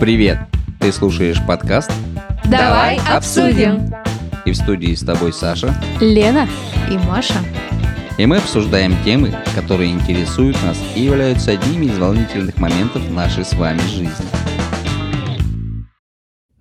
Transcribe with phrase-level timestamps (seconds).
[0.00, 0.38] Привет!
[0.80, 1.92] Ты слушаешь подкаст
[2.46, 3.92] Давай обсудим.
[4.46, 5.74] и в студии с тобой Саша.
[6.00, 6.48] Лена
[6.90, 7.34] и Маша.
[8.16, 13.52] И мы обсуждаем темы, которые интересуют нас и являются одними из волнительных моментов нашей с
[13.52, 14.24] вами жизни.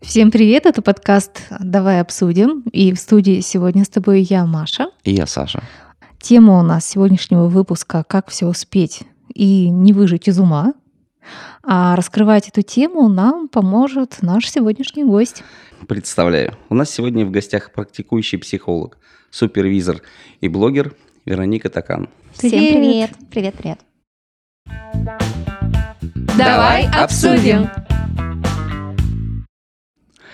[0.01, 2.63] Всем привет, это подкаст «Давай обсудим».
[2.73, 4.89] И в студии сегодня с тобой я, Маша.
[5.05, 5.63] И я Саша.
[6.21, 9.03] Тема у нас сегодняшнего выпуска «Как все успеть
[9.33, 10.73] и не выжить из ума».
[11.63, 15.43] А раскрывать эту тему нам поможет наш сегодняшний гость.
[15.87, 18.97] Представляю, у нас сегодня в гостях практикующий психолог,
[19.29, 20.01] супервизор
[20.39, 20.95] и блогер
[21.25, 22.09] Вероника Такан.
[22.33, 23.11] Всем Привет.
[23.29, 23.55] привет!
[23.55, 23.79] Привет.
[26.37, 27.69] Давай обсудим.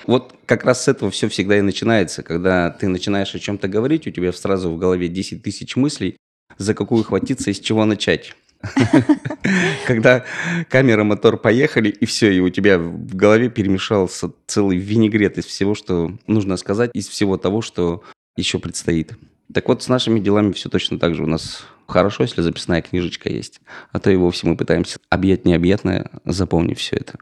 [0.05, 4.05] Вот как раз с этого все всегда и начинается, когда ты начинаешь о чем-то говорить,
[4.05, 6.17] у тебя сразу в голове 10 тысяч мыслей,
[6.59, 8.35] за какую хватиться и с чего начать.
[9.87, 10.23] Когда
[10.69, 15.75] камера, мотор поехали, и все, и у тебя в голове перемешался целый винегрет из всего,
[15.75, 18.03] что нужно сказать, из всего того, что
[18.35, 19.13] еще предстоит.
[19.53, 21.23] Так вот, с нашими делами все точно так же.
[21.23, 26.09] У нас хорошо, если записная книжечка есть, а то и вовсе мы пытаемся объять необъятное,
[26.25, 27.17] запомнив все это.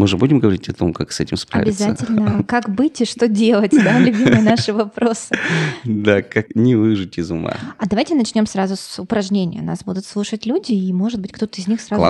[0.00, 1.84] Мы же будем говорить о том, как с этим справиться.
[1.84, 2.42] Обязательно.
[2.48, 5.36] Как быть и что делать, да, любимые наши вопросы.
[5.84, 7.54] Да, как не выжить из ума.
[7.76, 9.60] А давайте начнем сразу с упражнения.
[9.60, 12.02] Нас будут слушать люди, и, может быть, кто-то из них сразу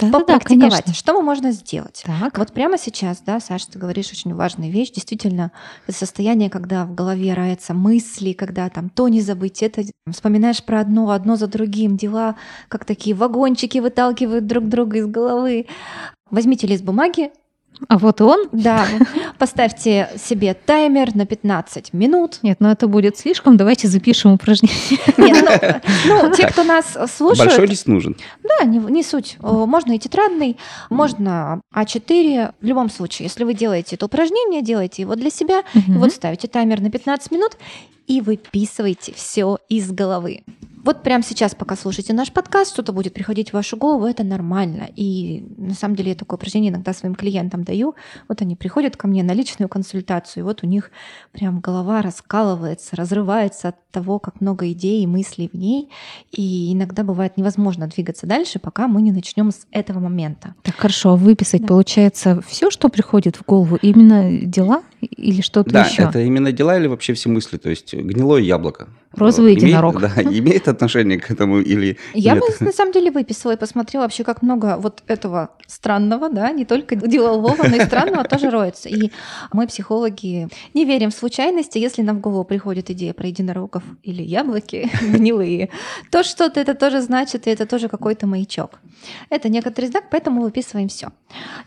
[0.00, 0.96] Да-да-да, попрактиковать.
[0.96, 2.04] Что мы можно сделать?
[2.06, 4.92] Так, Вот прямо сейчас, да, Саша, ты говоришь очень важную вещь.
[4.92, 5.50] Действительно,
[5.88, 10.80] это состояние, когда в голове роятся мысли, когда там то не забыть, это вспоминаешь про
[10.80, 12.36] одно, одно за другим, дела
[12.68, 15.66] как такие вагончики выталкивают друг друга из головы.
[16.30, 17.30] Возьмите лист бумаги,
[17.86, 18.48] а вот он.
[18.50, 18.86] Да,
[19.38, 22.38] поставьте себе таймер на 15 минут.
[22.42, 23.56] Нет, ну это будет слишком.
[23.56, 24.76] Давайте запишем упражнение.
[25.16, 28.16] Нет, ну, ну, те, кто нас слушают, Большой лист нужен.
[28.42, 29.36] да, не, не суть.
[29.40, 30.56] Можно и тетрадный,
[30.90, 32.52] можно А4.
[32.60, 36.00] В любом случае, если вы делаете это упражнение, делайте его для себя, и Мгм.
[36.00, 37.52] вот ставите таймер на 15 минут
[38.08, 40.42] и выписывайте все из головы.
[40.84, 44.88] Вот прямо сейчас, пока слушаете наш подкаст, что-то будет приходить в вашу голову, это нормально.
[44.96, 47.94] И на самом деле я такое упражнение иногда своим клиентам даю.
[48.26, 50.90] Вот они приходят ко мне на личную консультацию, и вот у них
[51.32, 55.90] прям голова раскалывается, разрывается от того, как много идей и мыслей в ней.
[56.30, 60.54] И иногда бывает невозможно двигаться дальше, пока мы не начнем с этого момента.
[60.62, 61.68] Так хорошо, а выписать Да.
[61.68, 66.02] получается все, что приходит в голову, именно дела или что-то Да, еще?
[66.02, 67.56] это именно дела или вообще все мысли?
[67.56, 68.88] То есть гнилое яблоко.
[69.12, 70.00] Розовый Имеет- единорог.
[70.00, 72.42] Да, имеет отношение к этому или Я нет?
[72.60, 76.64] бы на самом деле выписала и посмотрела вообще, как много вот этого странного, да, не
[76.64, 78.88] только делового, но и странного тоже роется.
[78.88, 79.10] И
[79.52, 81.78] мы, психологи, не верим в случайности.
[81.78, 85.70] Если нам в голову приходит идея про единорогов или яблоки гнилые,
[86.10, 88.78] то что-то это тоже значит, и это тоже какой-то маячок.
[89.30, 91.08] Это некоторый знак, поэтому выписываем все.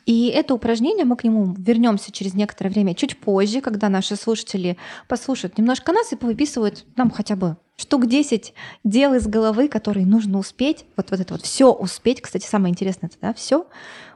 [0.05, 4.77] И это упражнение, мы к нему вернемся через некоторое время, чуть позже, когда наши слушатели
[5.07, 8.53] послушают немножко нас и повыписывают нам хотя бы штук 10
[8.83, 10.85] дел из головы, которые нужно успеть.
[10.95, 12.21] Вот, вот это вот все успеть.
[12.21, 13.67] Кстати, самое интересное, это да, все.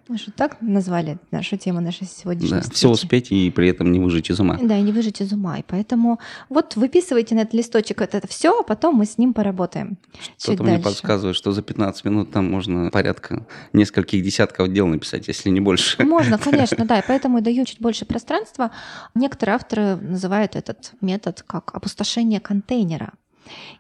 [0.08, 2.78] Мы же так назвали нашу тему нашей сегодняшней Да, встречи.
[2.78, 4.56] все успеть и при этом не выжить из ума.
[4.62, 5.58] Да, и не выжить из ума.
[5.58, 9.98] И поэтому вот выписывайте на этот листочек это, все, а потом мы с ним поработаем.
[10.38, 10.84] Что-то мне дальше.
[10.84, 16.04] подсказывает, что за 15 минут там можно порядка нескольких десятков дел написать, если не больше.
[16.04, 17.00] Можно, конечно, да.
[17.00, 18.70] И поэтому я даю чуть больше пространства.
[19.16, 23.14] Некоторые авторы называют этот метод как опустошение контейнера.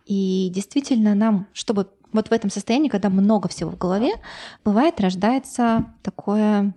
[0.05, 4.13] И действительно нам, чтобы вот в этом состоянии, когда много всего в голове,
[4.63, 6.73] бывает рождается такое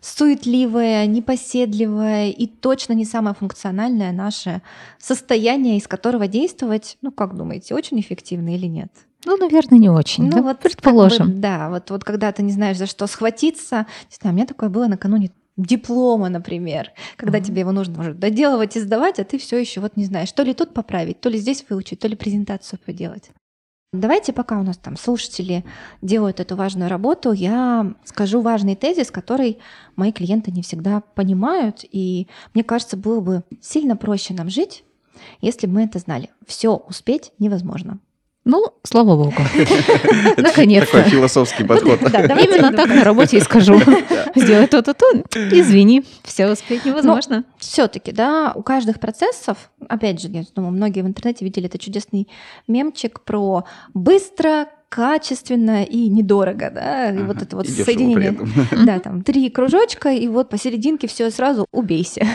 [0.00, 4.62] суетливое, непоседливое и точно не самое функциональное наше
[4.98, 8.90] состояние, из которого действовать, ну как думаете, очень эффективно или нет?
[9.24, 10.28] Ну, наверное, не очень.
[10.28, 11.40] да, Ну вот как бы, предположим.
[11.40, 13.86] да, вот, вот когда ты не знаешь, за что схватиться.
[14.10, 17.46] Не знаю, у меня такое было накануне диплома, например, когда Мгм.
[17.46, 20.42] тебе его нужно уже доделывать и сдавать, а ты все еще вот не знаешь, то
[20.42, 23.30] ли тут поправить, то ли здесь выучить, то ли презентацию поделать.
[23.92, 25.66] Давайте, пока у нас там слушатели
[26.00, 29.58] делают эту важную работу, я скажу важный тезис, который
[29.96, 34.82] мои клиенты не всегда понимают, и мне кажется, было бы сильно проще нам жить,
[35.42, 36.30] если бы мы это знали.
[36.46, 37.98] Все успеть невозможно.
[38.44, 39.34] Ну, слава богу.
[40.36, 40.96] Наконец-то.
[40.96, 42.00] Такой философский подход.
[42.02, 43.80] Именно так на работе и скажу.
[44.34, 45.06] Сделай то-то, то.
[45.34, 47.44] Извини, все успеть невозможно.
[47.58, 52.28] все-таки, да, у каждых процессов, опять же, я думаю, многие в интернете видели этот чудесный
[52.66, 58.32] мемчик про быстро, качественно и недорого, да, и вот это вот И соединение.
[58.32, 58.52] этом.
[58.84, 62.26] Да, там три кружочка, и вот посерединке все сразу убейся.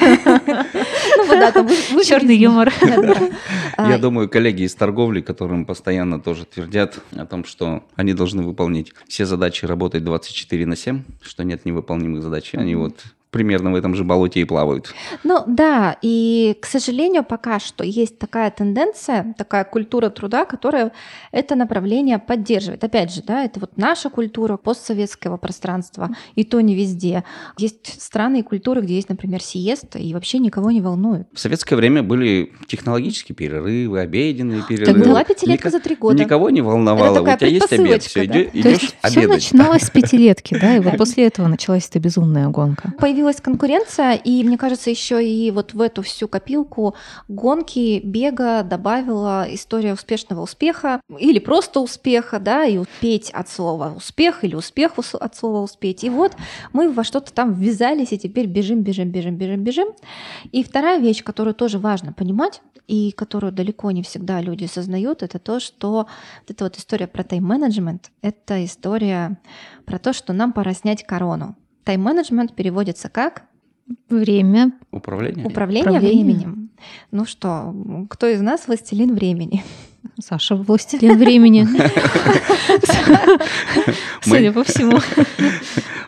[0.00, 1.68] Ну вот да, там
[2.02, 2.72] Черный юмор.
[2.80, 3.28] Да-да-да.
[3.76, 8.42] А, Я думаю, коллеги из торговли, которым постоянно тоже твердят о том, что они должны
[8.42, 13.00] выполнить все задачи, работать 24 на 7, что нет невыполнимых задач, они вот
[13.32, 14.94] примерно в этом же болоте и плавают.
[15.24, 20.92] Ну да, и, к сожалению, пока что есть такая тенденция, такая культура труда, которая
[21.32, 22.84] это направление поддерживает.
[22.84, 27.24] Опять же, да, это вот наша культура постсоветского пространства, и то не везде.
[27.56, 31.26] Есть страны и культуры, где есть, например, сиеста, и вообще никого не волнует.
[31.32, 34.92] В советское время были технологические перерывы, обеденные перерывы.
[34.92, 36.22] Тогда- Была пятилетка Ника- за три года.
[36.22, 37.14] Никого не волновало.
[37.20, 38.34] такая У тебя есть обед, все, да?
[38.38, 39.28] Есть идешь все обедать.
[39.36, 42.92] начиналось с пятилетки, да, и вот после этого началась эта безумная гонка.
[42.98, 46.94] Появилась конкуренция, и мне кажется, еще и вот в эту всю копилку
[47.28, 54.44] гонки, бега добавила история успешного успеха или просто успеха, да, и успеть от слова успех
[54.44, 56.04] или успех ус- от слова успеть.
[56.04, 56.32] И вот
[56.72, 59.88] мы во что-то там ввязались, и теперь бежим, бежим, бежим, бежим, бежим.
[60.50, 65.38] И вторая вещь, которую тоже важно понимать, и которую далеко не всегда люди осознают, это
[65.38, 65.92] то, что
[66.40, 69.38] вот эта вот история про тайм-менеджмент, это история
[69.86, 71.56] про то, что нам пора снять корону.
[71.84, 73.44] Тайм-менеджмент переводится как
[74.08, 74.72] Время.
[74.90, 75.44] Управление?
[75.44, 76.24] управление, Управление.
[76.24, 76.70] временем.
[77.10, 77.74] Ну что,
[78.08, 79.62] кто из нас властелин времени?
[80.20, 81.66] Саша, властелин времени.
[84.22, 84.98] Судя по всему.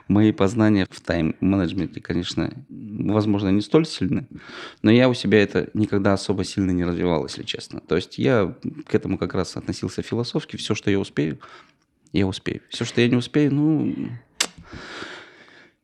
[0.09, 4.27] Мои познания в тайм-менеджменте, конечно, возможно, не столь сильны,
[4.83, 7.81] но я у себя это никогда особо сильно не развивал, если честно.
[7.81, 8.55] То есть я
[8.87, 10.57] к этому как раз относился философски.
[10.57, 11.39] Все, что я успею,
[12.13, 12.61] я успею.
[12.69, 13.95] Все, что я не успею, ну...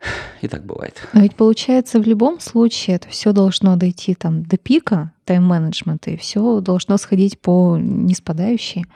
[0.41, 1.03] И так бывает.
[1.13, 6.17] Но ведь получается в любом случае это все должно дойти там до пика тайм-менеджмента, и
[6.17, 8.87] все должно сходить по неспадающей.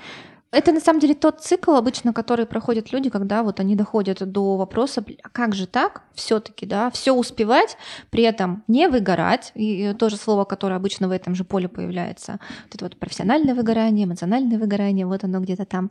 [0.54, 4.56] Это на самом деле тот цикл обычно, который проходят люди, когда вот они доходят до
[4.56, 6.02] вопроса, «Бля, а как же так?
[6.14, 7.76] Все-таки, да, все успевать,
[8.10, 12.74] при этом не выгорать, и тоже слово, которое обычно в этом же поле появляется, вот
[12.76, 15.90] это вот профессиональное выгорание, эмоциональное выгорание, вот оно где-то там,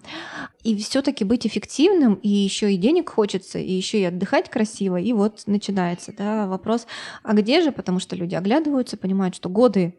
[0.63, 5.11] и все-таки быть эффективным, и еще и денег хочется, и еще и отдыхать красиво, и
[5.11, 6.87] вот начинается, да, вопрос,
[7.21, 9.97] а где же, потому что люди оглядываются, понимают, что годы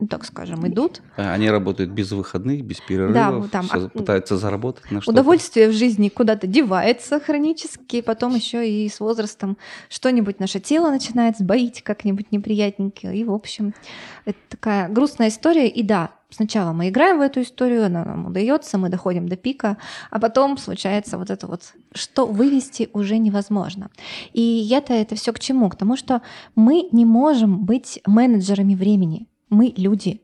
[0.00, 4.36] ну, так скажем, идут, А Они работают без выходных, без перерывов, Да, там, а, пытаются
[4.36, 5.12] заработать на что-то.
[5.12, 9.56] Удовольствие в жизни куда-то девается хронически, потом еще и с возрастом
[9.88, 13.12] что-нибудь наше тело начинает сбоить как-нибудь неприятненько.
[13.12, 13.72] И, в общем,
[14.24, 15.68] это такая грустная история.
[15.68, 19.76] И да, сначала мы играем в эту историю, она нам удается, мы доходим до пика,
[20.10, 23.90] а потом случается вот это вот, что вывести уже невозможно.
[24.32, 25.70] И я-то это все к чему?
[25.70, 26.20] К тому, что
[26.56, 29.28] мы не можем быть менеджерами времени.
[29.54, 30.20] Мы люди.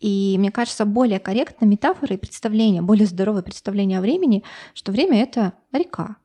[0.00, 4.42] И мне кажется, более корректно метафора и представление, более здоровое представление о времени,
[4.74, 6.16] что время это река.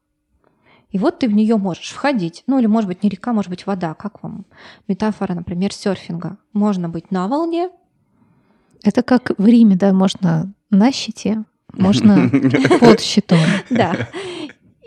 [0.92, 2.44] И вот ты в нее можешь входить.
[2.48, 3.94] Ну или может быть не река, может быть вода.
[3.94, 4.46] Как вам
[4.88, 6.38] метафора, например, серфинга?
[6.54, 7.70] Можно быть на волне,
[8.84, 11.44] Это как в Риме, да, можно на щите,
[11.74, 12.30] можно
[12.80, 13.40] под щитом.
[13.70, 13.96] да.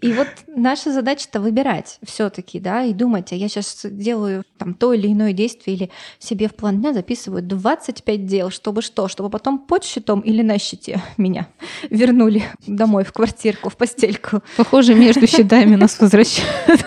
[0.02, 4.93] И вот наша задача-то выбирать все-таки, да, и думать, а я сейчас делаю там то
[4.93, 9.60] или иное действие, или себе в план дня записываю 25 дел, чтобы что, чтобы потом
[9.60, 11.46] под щитом или на щите меня
[11.90, 14.43] вернули домой в квартирку, в постельку.
[14.56, 16.84] Похоже, между щитами нас возвращают.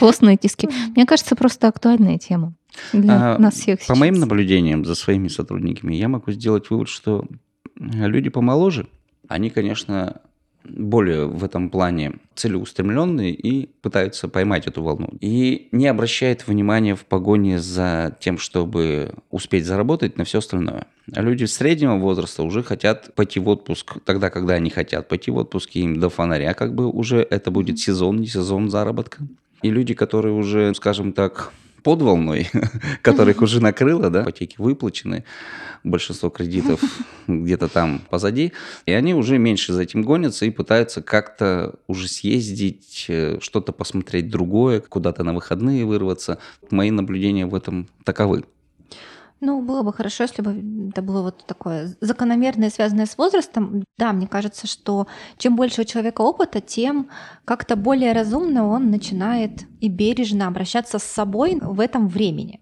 [0.00, 0.68] Постные тиски.
[0.96, 2.54] Мне кажется, просто актуальная тема
[2.92, 7.26] для А, нас всех По моим наблюдениям за своими сотрудниками, я могу сделать вывод, что
[7.76, 8.88] люди помоложе,
[9.28, 10.20] они, конечно,
[10.76, 15.10] более в этом плане целеустремленные и пытаются поймать эту волну.
[15.20, 20.86] И не обращают внимания в погоне за тем, чтобы успеть заработать на все остальное.
[21.12, 25.36] А люди среднего возраста уже хотят пойти в отпуск тогда, когда они хотят пойти в
[25.36, 29.18] отпуск, и им до фонаря как бы уже это будет сезон, не сезон заработка.
[29.62, 32.48] И люди, которые уже, скажем так, под волной,
[33.02, 35.24] которых уже накрыло, да, ипотеки выплачены,
[35.84, 36.80] большинство кредитов
[37.26, 38.52] где-то там позади,
[38.86, 44.30] и они уже меньше за этим гонятся и пытаются как-то уже съездить, э, что-то посмотреть
[44.30, 46.38] другое, куда-то на выходные вырваться.
[46.70, 48.44] Мои наблюдения в этом таковы.
[49.40, 53.84] Ну, было бы хорошо, если бы это было вот такое закономерное, связанное с возрастом.
[53.98, 55.06] Да, мне кажется, что
[55.38, 57.08] чем больше у человека опыта, тем
[57.46, 62.60] как-то более разумно он начинает и бережно обращаться с собой в этом времени.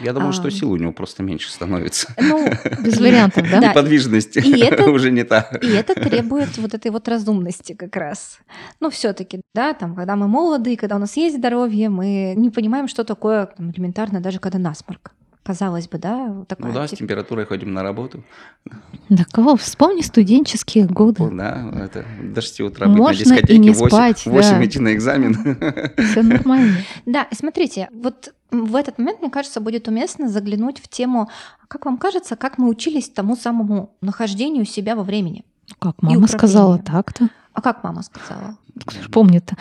[0.00, 0.50] Я думаю, что А.
[0.50, 2.12] сил у него просто меньше становится.
[2.20, 2.48] Ну,
[2.84, 3.60] Без вариантов, да?
[3.62, 5.48] Да, Подвижность и это- уже не та.
[5.62, 8.38] И это требует вот этой вот разумности как раз.
[8.80, 12.88] Ну, все-таки, да, там, когда мы молоды, когда у нас есть здоровье, мы не понимаем,
[12.88, 15.12] что такое там, элементарно, даже когда насморк.
[15.44, 16.44] Казалось бы, да?
[16.48, 18.24] Такое, ну да, с типа, температурой ходим на работу.
[19.10, 19.56] Да кого?
[19.56, 21.24] Вспомни студенческие годы.
[21.24, 24.50] Ну да, это до 6 утра быть на Можно и дискотеке, не 8, спать, 8
[24.50, 24.64] да.
[24.64, 25.58] идти на экзамен.
[26.10, 26.78] Все нормально.
[27.06, 31.28] Да, и смотрите, вот в этот момент, мне кажется, будет уместно заглянуть в тему,
[31.68, 35.44] как вам кажется, как мы учились тому самому нахождению себя во времени?
[35.78, 37.28] Как мама сказала так-то.
[37.54, 38.56] А как мама сказала?
[38.84, 39.56] Кто ж помнит-то?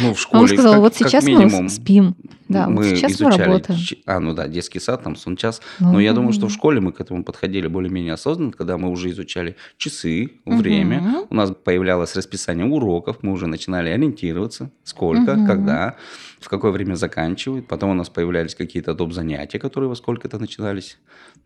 [0.00, 2.16] Ну, в школе, Мама сказала, как- вот как сейчас минимум, мы спим.
[2.48, 3.78] Да, вот мы сейчас мы изучали, работаем.
[3.80, 5.60] ч- а, ну да, детский сад, там сон час.
[5.80, 8.90] Ну, Но я думаю, что в школе мы к этому подходили более-менее осознанно, когда мы
[8.90, 11.00] уже изучали часы, время.
[11.00, 11.26] Мгм.
[11.30, 15.46] У нас появлялось расписание уроков, мы уже начинали ориентироваться, сколько, Мгм.
[15.46, 15.96] когда,
[16.40, 17.68] в какое время заканчивают.
[17.68, 19.12] Потом у нас появлялись какие-то доп.
[19.12, 20.98] занятия, которые во сколько-то начинались.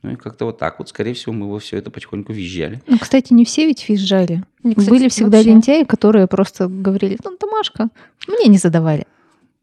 [0.03, 2.81] Ну и как-то вот так вот, скорее всего, мы во все это потихоньку визжали.
[2.87, 4.45] Ну, кстати, не все ведь визжали.
[4.63, 7.89] Мне, кстати, Были всегда вообще- лентяи, которые просто говорили, ну, домашка.
[8.29, 9.07] Мне не задавали.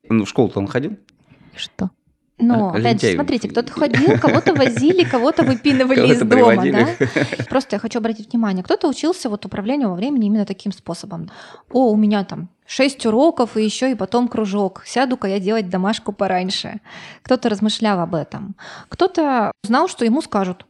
[0.09, 0.91] Ну, в школу-то он ходил?
[0.93, 1.91] И Что?
[2.39, 6.87] Но, А- опять же, смотрите, кто-то ходил, кого-то возили, кого-то выпинывали из Кого-то дома, приводили.
[6.99, 7.45] да?
[7.47, 11.29] Просто я хочу обратить внимание, кто-то учился вот управлению во времени именно таким способом.
[11.71, 14.83] О, у меня там шесть уроков и еще и потом кружок.
[14.85, 16.79] Сяду-ка я делать домашку пораньше.
[17.21, 18.55] Кто-то размышлял об этом.
[18.89, 20.65] Кто-то знал, что ему скажут,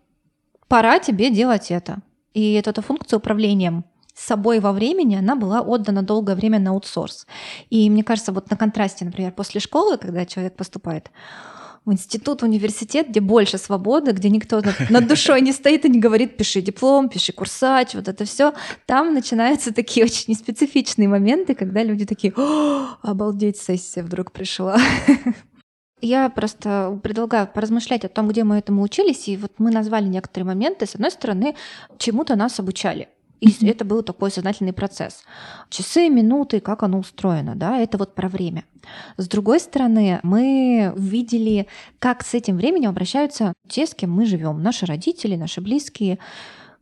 [0.68, 2.00] пора тебе делать это.
[2.34, 3.86] И вот эта функция управлением
[4.16, 7.26] собой во времени, она была отдана долгое время на аутсорс.
[7.70, 11.12] И мне кажется, вот на контрасте, например, после школы, когда человек поступает
[11.86, 16.00] в институт, в университет, где больше свободы, где никто над, душой не стоит и не
[16.00, 18.54] говорит, пиши диплом, пиши курсач, вот это все.
[18.86, 24.78] Там начинаются такие очень специфичные моменты, когда люди такие, «О, обалдеть, сессия вдруг пришла.
[26.02, 30.48] Я просто предлагаю поразмышлять о том, где мы этому учились, и вот мы назвали некоторые
[30.48, 30.86] моменты.
[30.86, 31.56] С одной стороны,
[31.98, 33.08] чему-то нас обучали.
[33.44, 33.70] И Мгм.
[33.72, 35.24] это был такой сознательный процесс.
[35.70, 38.64] Часы, минуты, как оно устроено, да, это вот про время.
[39.18, 41.68] С другой стороны, мы видели,
[42.00, 46.20] как с этим временем обращаются те, с кем мы живем, наши родители, наши близкие,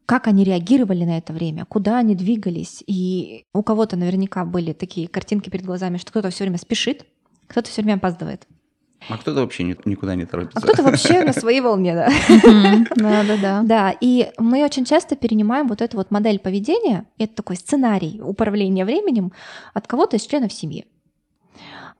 [0.06, 2.84] как они реагировали на это время, куда они двигались.
[2.86, 7.06] И у кого-то наверняка были такие картинки перед глазами, что кто-то все время спешит,
[7.48, 8.46] кто-то все время опаздывает,
[9.10, 10.60] А кто-то вообще ни- никуда не торопится.
[10.60, 12.10] а кто-то вообще на своей волне, да.
[12.96, 13.62] Да-да-да.
[13.63, 18.86] Да, и мы очень часто перенимаем вот эту вот модель поведения, это такой сценарий управления
[18.86, 19.31] временем
[19.74, 20.86] от кого-то из членов семьи.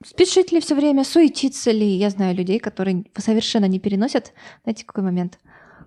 [0.04, 1.86] Спешит ли все время, суетится ли?
[1.86, 4.32] Я знаю людей, которые совершенно не переносят,
[4.64, 5.38] знаете, какой момент?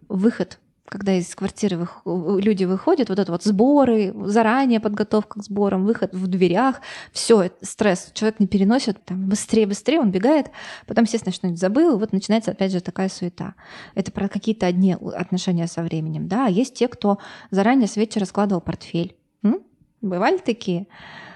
[0.07, 5.85] Выход, когда из квартиры вых- люди выходят, вот это вот сборы, заранее подготовка к сборам,
[5.85, 10.51] выход в дверях, все, стресс, человек не переносит, там, быстрее, быстрее, он бегает,
[10.85, 13.55] потом, естественно, что-нибудь забыл, и вот начинается опять же такая суета.
[13.95, 17.17] Это про какие-то одни отношения со временем, да, а есть те, кто
[17.49, 19.15] заранее с вечера складывал портфель.
[19.43, 19.61] М?
[20.01, 20.87] Бывали такие?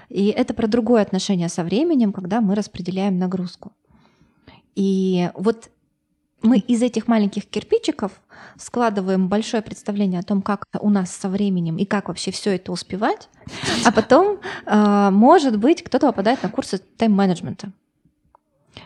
[0.08, 3.72] И это про другое отношение со временем, когда мы распределяем нагрузку.
[4.74, 5.70] И вот
[6.42, 8.12] мы из этих маленьких кирпичиков
[8.58, 12.72] складываем большое представление о том, как у нас со временем и как вообще все это
[12.72, 13.28] успевать,
[13.84, 17.72] а потом, э, может быть, кто-то попадает на курсы тайм-менеджмента.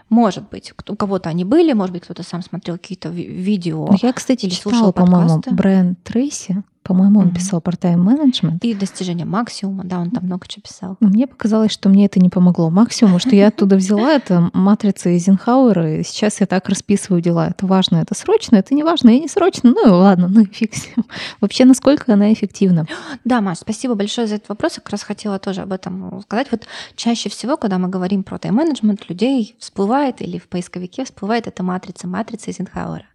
[0.08, 4.12] Может быть, у кого-то они были, может быть, кто-то сам смотрел какие-то ви- видео Я,
[4.12, 5.42] кстати, читала, слушала по-моему.
[5.50, 6.62] Брайан Трейси.
[6.84, 8.62] По-моему, он писал про тайм-менеджмент.
[8.62, 10.96] и достижение максимума, да, он там много чего писал.
[11.00, 12.68] Но мне показалось, что мне это не помогло.
[12.68, 17.48] Максимум, что я оттуда взяла, это матрица Эйзенхауэра, и сейчас я так расписываю дела.
[17.48, 19.70] Это важно, это срочно, это не важно, и не срочно.
[19.70, 21.06] Ну и ладно, ну и фиг с ним.
[21.40, 22.86] Вообще, насколько она эффективна?
[23.24, 24.74] Да, Маш, спасибо большое за этот вопрос.
[24.76, 26.48] Я как раз хотела тоже об этом сказать.
[26.50, 31.62] Вот чаще всего, когда мы говорим про тайм-менеджмент, людей всплывает или в поисковике всплывает эта
[31.62, 33.06] матрица, матрица Эйзенхауэра.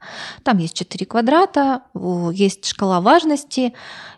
[0.43, 1.83] Там есть четыре квадрата,
[2.33, 3.58] есть шкала важности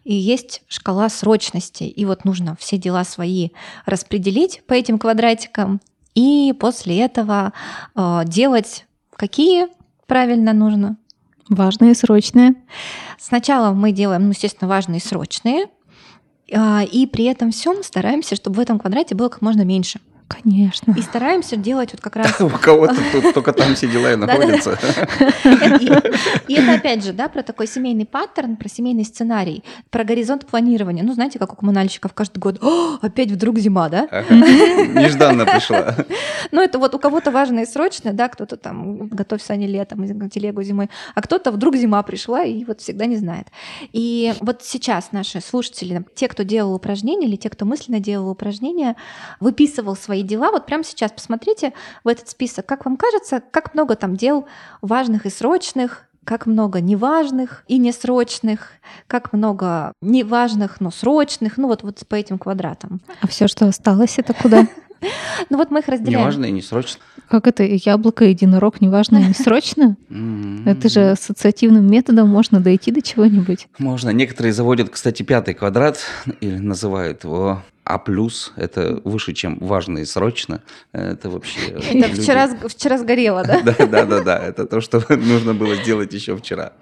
[0.03, 1.83] и есть шкала срочности.
[1.83, 3.49] И вот нужно все дела свои
[3.85, 5.81] распределить по этим квадратикам
[6.15, 7.53] и после этого
[7.95, 9.67] э, делать какие
[10.07, 10.97] правильно нужно.
[11.49, 12.55] Важное и срочное.
[13.19, 15.67] Сначала мы делаем, ну, естественно, важные срочные,
[16.53, 19.99] а, и при этом всем стараемся, чтобы в этом квадрате было как можно меньше.
[20.41, 20.93] Конечно.
[20.97, 22.39] И стараемся делать вот как раз...
[22.41, 24.77] У кого-то тут только там все дела и находятся.
[26.47, 31.03] И, это опять же, да, про такой семейный паттерн, про семейный сценарий, про горизонт планирования.
[31.03, 34.07] Ну, знаете, как у коммунальщиков каждый год, «О, опять вдруг зима, да?
[34.29, 35.95] Нежданно пришла.
[36.51, 40.29] Ну, это вот у кого-то важно и срочно, да, кто-то там готовь сани летом, и
[40.29, 43.47] телегу зимой, а кто-то вдруг зима пришла и вот всегда не знает.
[43.91, 48.95] И вот сейчас наши слушатели, те, кто делал упражнения или те, кто мысленно делал упражнения,
[49.39, 51.73] выписывал свои дела, вот прямо сейчас посмотрите
[52.03, 54.45] в этот список, как вам кажется, как много там дел
[54.81, 58.73] важных и срочных, как много неважных и несрочных,
[59.07, 63.01] как много неважных, но срочных, ну вот, вот по этим квадратам.
[63.21, 64.67] А все, что осталось, это куда?
[65.49, 66.19] Ну вот мы их разделяем.
[66.21, 67.01] Неважно и не срочно.
[67.27, 69.97] Как это яблоко, единорог, неважно и не срочно?
[70.11, 70.61] М.
[70.67, 73.67] Это же ассоциативным методом можно дойти до чего-нибудь.
[73.79, 74.11] Можно.
[74.11, 75.97] Некоторые заводят, кстати, пятый квадрат
[76.39, 78.01] или называют его А+,
[78.55, 80.61] это выше, чем важно и срочно.
[80.91, 81.59] Это вообще...
[81.71, 83.61] Это люди- вчера, вчера сгорело, да?
[83.63, 84.39] Да, да, да, да.
[84.39, 86.73] Это то, что нужно было сделать еще вчера.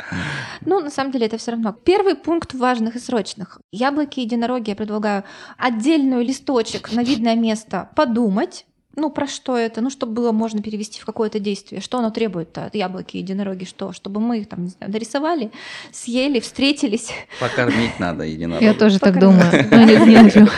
[0.65, 1.73] Ну, на самом деле, это все равно.
[1.73, 3.59] Первый пункт важных и срочных.
[3.71, 5.23] Яблоки и единороги я предлагаю
[5.57, 8.65] отдельную листочек на видное место подумать,
[8.99, 9.81] ну, про что это?
[9.81, 11.81] Ну, чтобы было можно перевести в какое-то действие.
[11.81, 13.63] Что оно требует от яблоки и единороги?
[13.63, 13.93] Что?
[13.93, 15.51] Чтобы мы их там, не знаю, дорисовали,
[15.91, 17.11] съели, встретились.
[17.39, 18.65] Покормить надо единорога.
[18.65, 19.67] Я тоже так думаю.
[19.71, 19.95] Ну, не
[20.29, 20.49] знаю.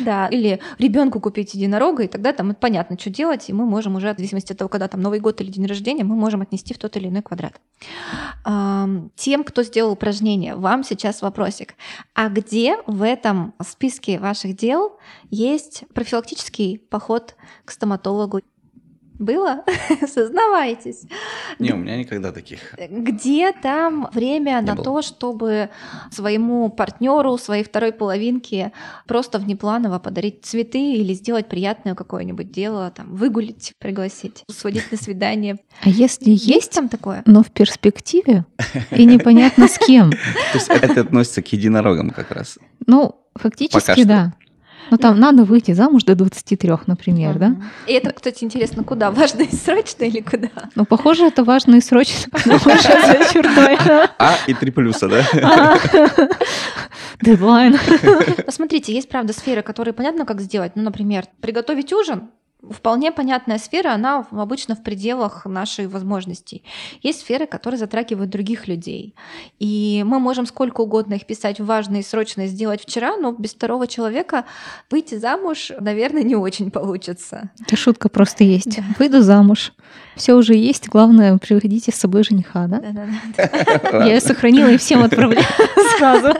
[0.00, 0.28] Да.
[0.28, 4.16] Или ребенку купить единорога, и тогда там понятно, что делать, и мы можем уже, в
[4.16, 6.96] зависимости от того, когда там Новый год или день рождения, мы можем отнести в тот
[6.96, 7.60] или иной квадрат.
[9.16, 11.74] Тем, кто сделал упражнение, вам сейчас вопросик.
[12.14, 14.98] А где в этом списке ваших дел
[15.30, 18.40] есть профилактический поход к стоматологу?
[19.18, 19.64] Было?
[20.06, 21.02] Сознавайтесь.
[21.58, 22.74] Не, у меня никогда таких.
[22.90, 24.84] Где там время Не на было.
[24.84, 25.70] то, чтобы
[26.10, 28.72] своему партнеру, своей второй половинке
[29.06, 35.58] просто внепланово подарить цветы или сделать приятное какое-нибудь дело, там, выгулить, пригласить, сводить на свидание.
[35.82, 37.22] А если Есть есть, там такое?
[37.26, 38.44] но в перспективе,
[38.90, 40.10] и непонятно с кем,
[40.52, 42.58] То есть это относится к единорогам как раз.
[42.86, 44.32] ну, фактически, да.
[44.90, 47.56] Ну, там надо выйти замуж до 23, например, да?
[47.86, 49.10] И это, кстати, интересно, куда?
[49.10, 50.48] Важно и срочно или куда?
[50.74, 52.30] Ну, похоже, это важно и срочно.
[52.30, 53.78] потому что за чертой.
[54.18, 55.78] А и три плюса, да?
[57.22, 57.76] Дедлайн.
[58.44, 60.72] Посмотрите, есть, правда, сферы, которые понятно, как сделать.
[60.74, 62.30] Ну, например, приготовить ужин.
[62.70, 66.62] Вполне понятная сфера, она обычно в пределах наших возможностей.
[67.02, 69.14] Есть сферы, которые затрагивают других людей.
[69.58, 73.54] И мы можем сколько угодно их писать в важное и срочное сделать вчера, но без
[73.54, 74.44] второго человека
[74.90, 77.50] выйти замуж, наверное, не очень получится.
[77.60, 78.76] Это шутка просто есть.
[78.76, 78.84] Да.
[78.98, 79.72] Выйду замуж.
[80.16, 80.88] Все уже есть.
[80.88, 82.80] Главное, приводите с собой жениха, да?
[82.80, 84.04] Да-да-да.
[84.04, 85.46] Я ее сохранила и всем отправляю
[85.98, 86.34] сразу.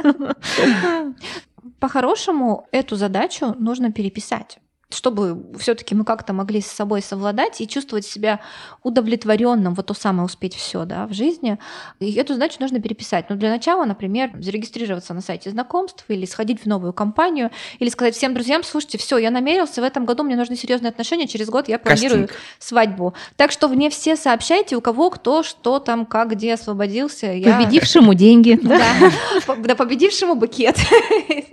[1.79, 4.59] По-хорошему, эту задачу нужно переписать
[4.91, 8.41] чтобы все-таки мы как-то могли с собой совладать и чувствовать себя
[8.85, 11.59] удовлетворенным, вот то самое успеть все да, в жизни.
[11.99, 13.29] И эту задачу нужно переписать.
[13.29, 18.15] Но для начала, например, зарегистрироваться на сайте знакомств или сходить в новую компанию, или сказать
[18.15, 21.69] всем друзьям, слушайте, все, я намерился, в этом году мне нужны серьезные отношения, через год
[21.69, 22.41] я планирую Кастинг.
[22.61, 23.15] свадьбу.
[23.35, 27.33] Так что мне все сообщайте, у кого кто, что там, как, где освободился.
[27.33, 28.53] Я- Победившему деньги.
[28.63, 28.85] да,
[29.47, 30.77] по- да, победившему букет,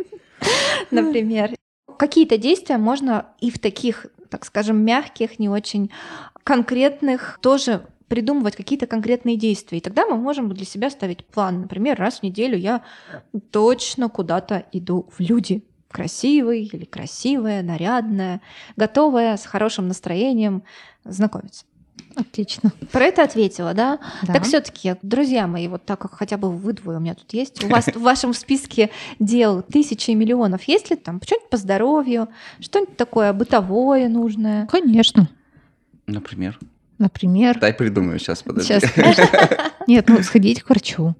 [0.91, 1.55] например.
[2.03, 5.89] Какие-то действия можно и в таких, так скажем, мягких, не очень
[6.43, 9.77] конкретных тоже придумывать какие-то конкретные действия.
[9.77, 11.61] И тогда мы можем для себя ставить план.
[11.61, 12.83] Например, раз в неделю я
[13.51, 15.63] точно куда-то иду в люди.
[15.89, 18.41] Красивый или красивая, нарядная,
[18.75, 20.63] готовая, с хорошим настроением
[21.05, 21.63] знакомиться.
[22.15, 22.71] Отлично.
[22.91, 23.99] Про это ответила, да?
[24.21, 24.33] Да.
[24.33, 27.63] Так все-таки, друзья мои, вот так как хотя бы вы двое у меня тут есть,
[27.63, 32.29] у вас в вашем списке дел тысячи и миллионов, есть ли там что-нибудь по здоровью,
[32.59, 34.67] что-нибудь такое бытовое нужное?
[34.67, 35.29] Конечно.
[36.05, 36.59] Например.
[36.99, 38.73] Например, Дай придумаю сейчас, подожди.
[38.79, 38.91] сейчас.
[39.87, 41.15] Нет, ну сходить к врачу.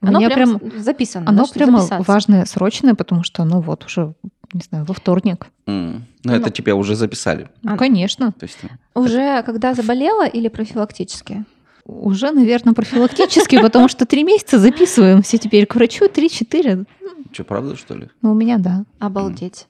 [0.00, 1.26] Оно прям, прям, записано.
[1.26, 2.10] да, оно что прямо записаться.
[2.10, 4.14] важное, срочное, потому что оно вот уже,
[4.52, 5.46] не знаю, во вторник.
[5.66, 7.48] М, Ну, это тебя уже записали.
[7.62, 8.32] Ну, конечно.
[8.32, 11.44] То есть, ну, Уже когда заболела или профилактически?
[11.86, 16.84] Уже, наверное, профилактически, потому что три месяца записываемся теперь к врачу, три-четыре.
[17.32, 18.08] что, правда, что ли?
[18.22, 18.84] Ну, у меня да.
[18.98, 19.66] Обалдеть.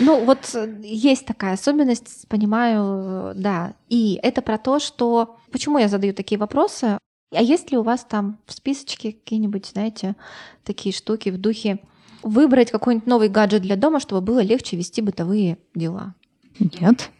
[0.00, 2.82] Ну, вот э, есть такая особенность, понимаю,
[3.30, 3.72] э, да.
[3.88, 5.36] И это про то, что...
[5.50, 6.98] Почему я задаю такие вопросы?
[7.34, 10.14] А есть ли у вас там в списочке какие-нибудь, знаете,
[10.64, 11.78] такие штуки в духе
[12.22, 16.14] выбрать какой-нибудь новый гаджет для дома, чтобы было легче вести бытовые дела?
[16.58, 17.10] Нет.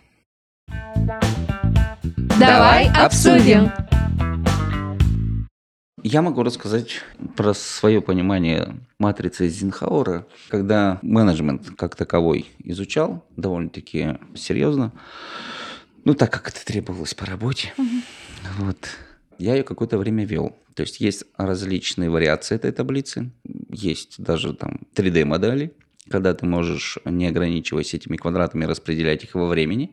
[2.39, 3.71] Давай обсудим.
[6.03, 7.03] Я могу рассказать
[7.37, 14.93] про свое понимание матрицы Зинхауэра, когда менеджмент как таковой изучал довольно-таки серьезно,
[16.05, 17.75] ну так как это требовалось по работе,
[18.59, 18.77] вот,
[19.39, 20.57] я ее какое-то время вел.
[20.75, 23.31] То есть есть различные вариации этой таблицы,
[23.71, 25.73] есть даже там 3D-модели,
[26.11, 29.93] когда ты можешь, не ограничиваясь этими квадратами, распределять их во времени.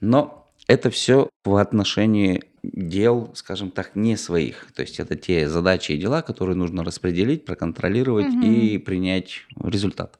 [0.00, 4.66] Но это все в отношении дел, скажем так, не своих.
[4.74, 8.42] То есть это те задачи и дела, которые нужно распределить, проконтролировать Мгм.
[8.42, 10.18] и принять результат.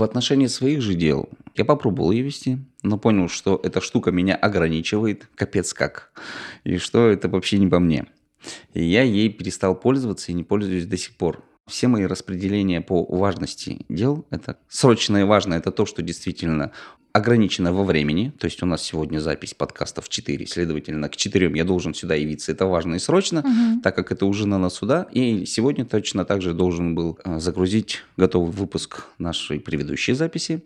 [0.00, 4.34] В отношении своих же дел я попробовал ее вести, но понял, что эта штука меня
[4.34, 6.12] ограничивает, капец как,
[6.64, 8.06] и что это вообще не по мне.
[8.72, 11.44] И я ей перестал пользоваться и не пользуюсь до сих пор.
[11.66, 16.72] Все мои распределения по важности дел, это срочное и важное, это то, что действительно
[17.12, 21.64] ограничено во времени, то есть у нас сегодня запись подкастов 4, следовательно, к 4 я
[21.64, 23.80] должен сюда явиться, это важно и срочно, угу.
[23.82, 27.40] так как это уже на нас сюда, и сегодня точно так же должен был э,
[27.40, 30.62] загрузить готовый выпуск нашей предыдущей записи,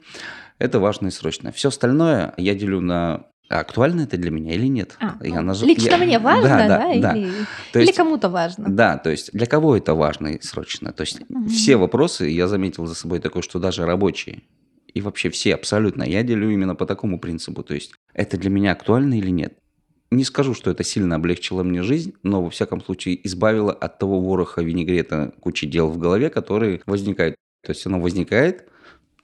[0.58, 1.50] это важно и срочно.
[1.52, 4.96] Все остальное я делю на а актуально это для меня или нет?
[5.00, 5.60] А, я наж...
[5.60, 5.98] Лично я...
[5.98, 7.16] мне важно, да, да, да, да.
[7.16, 7.34] или,
[7.74, 8.70] или кому-то важно?
[8.70, 10.92] Да, то есть для кого это важно и срочно?
[10.92, 11.48] То есть угу.
[11.48, 14.42] все вопросы, я заметил за собой такое, что даже рабочие,
[14.94, 17.62] и вообще все абсолютно, я делю именно по такому принципу.
[17.62, 19.58] То есть это для меня актуально или нет?
[20.10, 24.20] Не скажу, что это сильно облегчило мне жизнь, но во всяком случае избавило от того
[24.20, 27.34] вороха винегрета кучи дел в голове, которые возникают.
[27.66, 28.68] То есть оно возникает,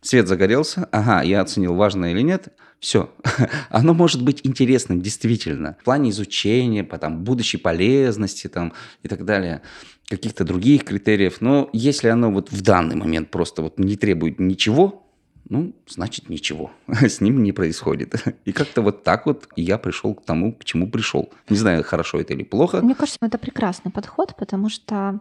[0.01, 2.49] свет загорелся, ага, я оценил, важно или нет,
[2.81, 3.11] все.
[3.69, 9.61] Оно может быть интересным, действительно, в плане изучения, потом, будущей полезности там, и так далее,
[10.09, 11.43] каких-то других критериев.
[11.43, 15.07] Но если оно вот в данный момент просто вот не требует ничего,
[15.51, 18.15] ну, значит, ничего с ним не происходит.
[18.45, 21.29] И как-то вот так вот я пришел к тому, к чему пришел.
[21.51, 22.81] Не знаю, хорошо это или плохо.
[22.81, 25.21] Мне кажется, это прекрасный подход, потому что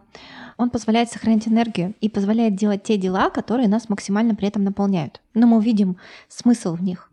[0.56, 5.20] он позволяет сохранить энергию и позволяет делать те дела, которые нас максимально при этом наполняют.
[5.34, 5.96] Но мы увидим
[6.28, 7.09] смысл в них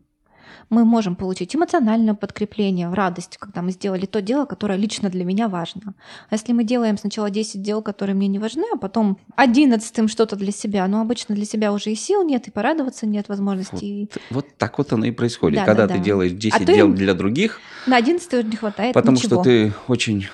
[0.70, 5.48] мы можем получить эмоциональное подкрепление, радость, когда мы сделали то дело, которое лично для меня
[5.48, 5.94] важно.
[6.30, 10.36] А если мы делаем сначала 10 дел, которые мне не важны, а потом 11 что-то
[10.36, 14.08] для себя, но обычно для себя уже и сил нет, и порадоваться нет возможности.
[14.12, 15.60] Вот, вот так вот оно и происходит.
[15.60, 16.04] Да, когда да, ты да.
[16.04, 19.42] делаешь 10 а дел для других, на 11 уже не хватает Потому ничего.
[19.42, 20.28] что ты очень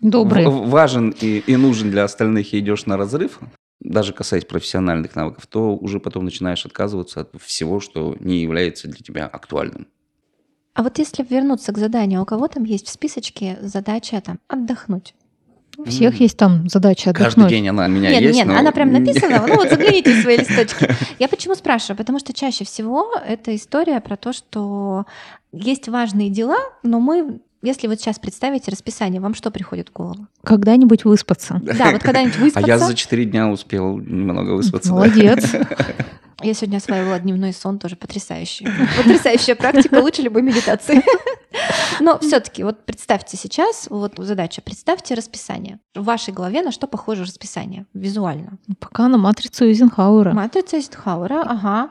[0.00, 0.46] Добрый.
[0.46, 3.40] важен и, и нужен для остальных и идешь на разрыв,
[3.84, 8.98] даже касаясь профессиональных навыков, то уже потом начинаешь отказываться от всего, что не является для
[8.98, 9.86] тебя актуальным.
[10.72, 15.14] А вот если вернуться к заданию, у кого там есть в списочке задача там отдохнуть?
[15.76, 17.34] У всех есть там задача отдохнуть.
[17.34, 18.36] Каждый день она у меня нет, есть.
[18.36, 18.56] Нет, но...
[18.56, 19.44] она прям написана.
[19.46, 20.88] Ну вот загляните в свои листочки.
[21.18, 21.96] Я почему спрашиваю?
[21.96, 25.04] Потому что чаще всего это история про то, что
[25.52, 30.26] есть важные дела, но мы если вот сейчас представите расписание, вам что приходит в голову?
[30.42, 31.60] Когда-нибудь выспаться.
[31.74, 32.66] Да, вот когда-нибудь выспаться.
[32.66, 34.92] А я за четыре дня успел немного выспаться.
[34.92, 35.44] Молодец.
[36.42, 38.68] Я сегодня осваивала дневной сон, тоже потрясающий.
[38.96, 41.02] Потрясающая практика, лучше любой медитации.
[42.00, 45.78] Но все-таки вот представьте сейчас, вот задача, представьте расписание.
[45.94, 48.58] В вашей голове на что похоже расписание визуально?
[48.78, 50.32] Пока на матрицу Эйзенхауэра.
[50.32, 51.90] Матрица Эйзенхауэра, ага.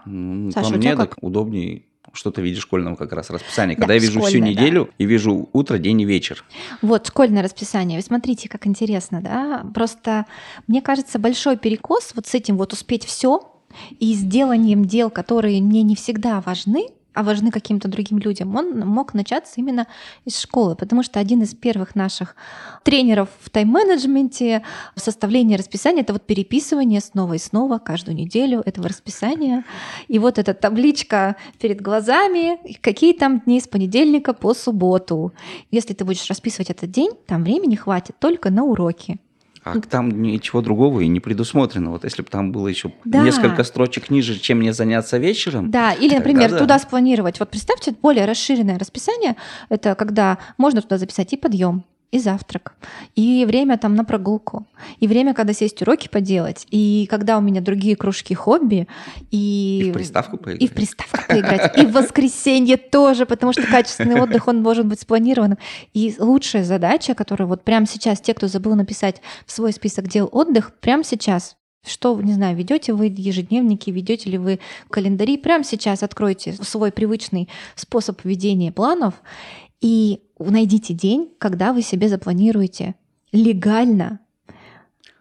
[0.53, 1.83] Саша, По мне так удобнее
[2.13, 3.75] что-то в виде школьного как раз расписания.
[3.75, 4.91] Когда да, я вижу всю неделю да.
[4.99, 6.45] и вижу утро, день и вечер.
[6.81, 7.99] Вот, школьное расписание.
[7.99, 9.65] Вы смотрите, как интересно, да?
[9.73, 10.27] Просто,
[10.67, 13.51] мне кажется, большой перекос вот с этим вот успеть все
[13.99, 16.87] и сделанием дел, которые мне не всегда важны,
[17.21, 19.87] важны каким-то другим людям, он мог начаться именно
[20.25, 22.35] из школы, потому что один из первых наших
[22.83, 24.63] тренеров в тайм-менеджменте,
[24.95, 29.63] в составлении расписания, это вот переписывание снова и снова каждую неделю этого расписания.
[30.07, 35.33] И вот эта табличка перед глазами, какие там дни с понедельника по субботу.
[35.69, 39.19] Если ты будешь расписывать этот день, там времени хватит только на уроки.
[39.63, 41.91] А там ничего другого и не предусмотрено.
[41.91, 43.23] Вот если бы там было еще да.
[43.23, 45.71] несколько строчек ниже, чем мне заняться вечером.
[45.71, 46.57] Да, или, например, да.
[46.57, 47.39] туда спланировать.
[47.39, 49.35] Вот представьте, более расширенное расписание,
[49.69, 52.75] это когда можно туда записать и подъем, и завтрак,
[53.15, 54.67] и время там на прогулку,
[54.99, 58.87] и время, когда сесть уроки поделать, и когда у меня другие кружки хобби,
[59.31, 59.85] и...
[59.85, 60.61] И в приставку поиграть.
[60.61, 65.01] И в приставку поиграть, и в воскресенье тоже, потому что качественный отдых, он может быть
[65.01, 65.57] спланированным.
[65.95, 70.29] И лучшая задача, которую вот прямо сейчас те, кто забыл написать в свой список дел
[70.31, 76.01] отдых, прямо сейчас что, не знаю, ведете вы ежедневники, ведете ли вы календари, прямо сейчас
[76.01, 79.15] откройте свой привычный способ ведения планов
[79.81, 82.95] и найдите день, когда вы себе запланируете
[83.31, 84.19] легально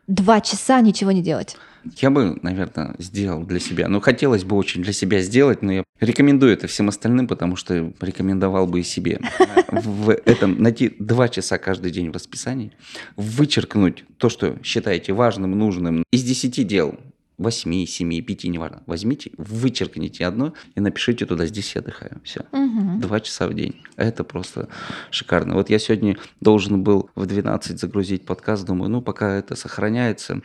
[0.07, 1.57] два часа ничего не делать.
[1.97, 3.89] Я бы, наверное, сделал для себя.
[3.89, 7.93] Ну, хотелось бы очень для себя сделать, но я рекомендую это всем остальным, потому что
[8.01, 9.21] рекомендовал бы и себе.
[9.69, 12.73] В этом найти два часа каждый день в расписании,
[13.17, 16.95] вычеркнуть то, что считаете важным, нужным из десяти дел.
[17.39, 18.83] 8, 7, 5, неважно.
[18.87, 22.21] Возьмите, вычеркните одно и напишите туда «Здесь я отдыхаю».
[22.25, 22.41] Все.
[22.53, 23.01] Угу.
[23.01, 23.83] Два часа в день.
[23.97, 24.69] Это просто
[25.11, 25.55] шикарно.
[25.55, 28.65] Вот я сегодня должен был в 12 загрузить подкаст.
[28.65, 30.43] Думаю, ну, пока это сохраняется,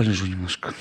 [0.00, 0.72] Полежу немножко.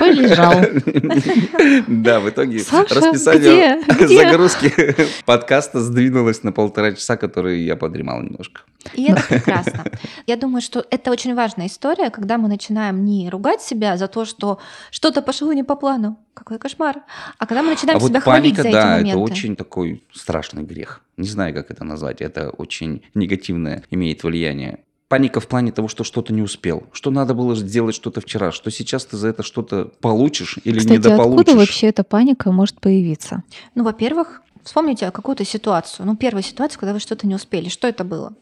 [0.00, 0.52] Полежал.
[1.86, 4.04] Да, в итоге Саша, расписание где?
[4.04, 4.22] Где?
[4.24, 8.62] загрузки подкаста сдвинулось на полтора часа, которые я подремал немножко.
[8.94, 9.84] И это прекрасно.
[10.26, 14.24] Я думаю, что это очень важная история, когда мы начинаем не ругать себя за то,
[14.24, 14.58] что
[14.90, 16.96] что-то пошло не по плану, какой кошмар,
[17.38, 19.10] а когда мы начинаем А вот себя хвалить паника, за эти да, моменты.
[19.10, 21.00] это очень такой страшный грех.
[21.16, 22.20] Не знаю, как это назвать.
[22.22, 24.80] Это очень негативное имеет влияние.
[25.08, 28.70] Паника в плане того, что что-то не успел, что надо было сделать что-то вчера, что
[28.70, 31.40] сейчас ты за это что-то получишь или Кстати, недополучишь.
[31.40, 33.42] откуда вообще эта паника может появиться?
[33.74, 36.04] Ну, во-первых, вспомните какую-то ситуацию.
[36.04, 37.70] Ну, первая ситуация, когда вы что-то не успели.
[37.70, 38.34] Что это было?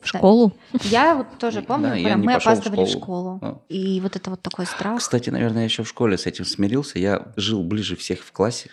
[0.00, 0.52] В школу?
[0.82, 3.38] Я вот тоже помню, Да, я прям мы в опаздывали в школу.
[3.38, 3.38] школу.
[3.42, 3.58] А.
[3.68, 4.98] И вот это вот такой страх.
[4.98, 6.98] Кстати, наверное, я еще в школе с этим смирился.
[6.98, 8.70] Я жил ближе всех в классе,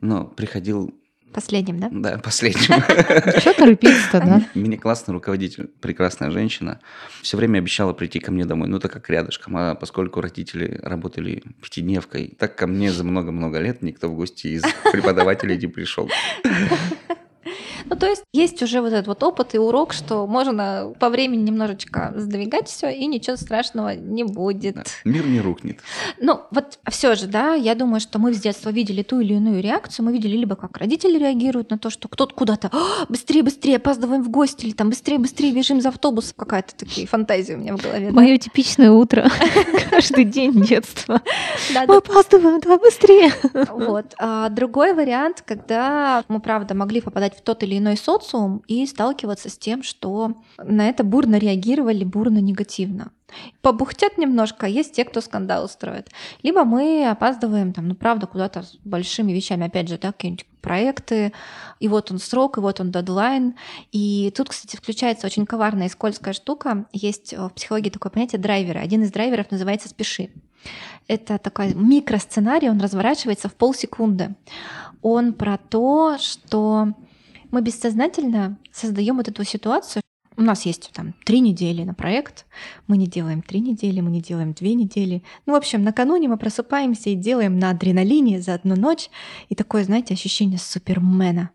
[0.00, 0.94] но приходил,
[1.32, 1.88] Последним, да?
[1.92, 2.62] да, последним.
[3.40, 4.42] Что торопиться-то, да?
[4.54, 6.80] Меня классный руководитель, прекрасная женщина,
[7.22, 11.42] все время обещала прийти ко мне домой, ну так как рядышком, а поскольку родители работали
[11.62, 14.62] пятидневкой, так ко мне за много-много лет никто в гости из
[14.92, 16.10] преподавателей не пришел.
[17.86, 21.42] Ну, то есть есть уже вот этот вот опыт и урок, что можно по времени
[21.42, 24.74] немножечко сдвигать все, и ничего страшного не будет.
[24.76, 25.80] Да, Мир не рухнет.
[26.20, 29.62] Ну, вот все же, да, я думаю, что мы с детства видели ту или иную
[29.62, 30.06] реакцию.
[30.06, 34.22] Мы видели либо как родители реагируют на то, что кто-то куда-то «А, быстрее, быстрее, опаздываем
[34.22, 36.32] в гости, или там быстрее, быстрее бежим за автобус.
[36.36, 38.06] Какая-то такие фантазии у меня в голове.
[38.08, 38.12] да.
[38.12, 39.28] Мое типичное утро.
[39.90, 41.20] Каждый день детства.
[41.74, 43.32] Да, Мы опаздываем, давай быстрее.
[43.70, 44.06] Вот.
[44.18, 49.48] А другой вариант, когда мы, правда, могли попадать в тот или иной социум и сталкиваться
[49.48, 53.12] с тем, что на это бурно реагировали, бурно негативно.
[53.62, 56.08] Побухтят немножко, есть те, кто скандал устроит.
[56.42, 61.32] Либо мы опаздываем, там, ну, правда, куда-то с большими вещами, опять же, да, какие-нибудь проекты,
[61.78, 63.54] и вот он срок, и вот он дедлайн.
[63.92, 66.86] И тут, кстати, включается очень коварная и скользкая штука.
[66.92, 68.80] Есть в психологии такое понятие драйверы.
[68.80, 70.30] Один из драйверов называется «спеши».
[71.08, 74.34] Это такой микросценарий, он разворачивается в полсекунды.
[75.02, 76.92] Он про то, что
[77.50, 80.02] мы бессознательно создаем вот эту ситуацию.
[80.36, 82.46] У нас есть там три недели на проект,
[82.86, 85.22] мы не делаем три недели, мы не делаем две недели.
[85.44, 89.10] Ну, в общем, накануне мы просыпаемся и делаем на адреналине за одну ночь.
[89.50, 91.50] И такое, знаете, ощущение супермена.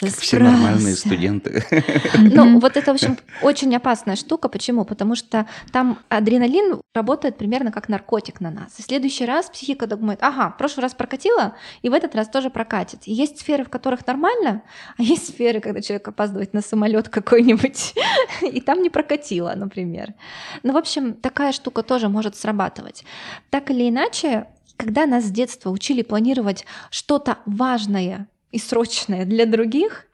[0.00, 1.64] Как все нормальные студенты.
[2.18, 4.48] Ну, вот это, в общем, очень опасная штука.
[4.48, 4.84] Почему?
[4.84, 8.78] Потому что там адреналин работает примерно как наркотик на нас.
[8.78, 12.28] И в следующий раз психика думает, ага, в прошлый раз прокатила, и в этот раз
[12.28, 13.00] тоже прокатит.
[13.04, 14.62] И есть сферы, в которых нормально,
[14.96, 17.94] а есть сферы, когда человек опаздывает на самолет какой-нибудь,
[18.42, 20.14] и там не прокатило, например.
[20.62, 23.04] Ну, в общем, такая штука тоже может срабатывать.
[23.50, 30.06] Так или иначе, когда нас с детства учили планировать что-то важное и срочное для других,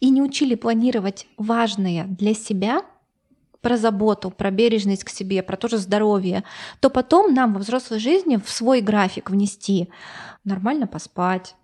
[0.00, 2.82] и не учили планировать важное для себя,
[3.64, 6.44] про заботу, про бережность к себе, про то же здоровье,
[6.80, 9.88] то потом нам во взрослой жизни в свой график внести
[10.44, 11.56] нормально поспать.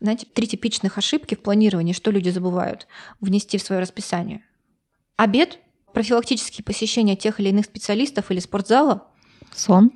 [0.00, 2.88] Знаете, три типичных ошибки в планировании, что люди забывают
[3.20, 4.42] внести в свое расписание.
[5.16, 5.60] Обед,
[5.92, 9.06] профилактические посещения тех или иных специалистов или спортзала,
[9.54, 9.92] Сон.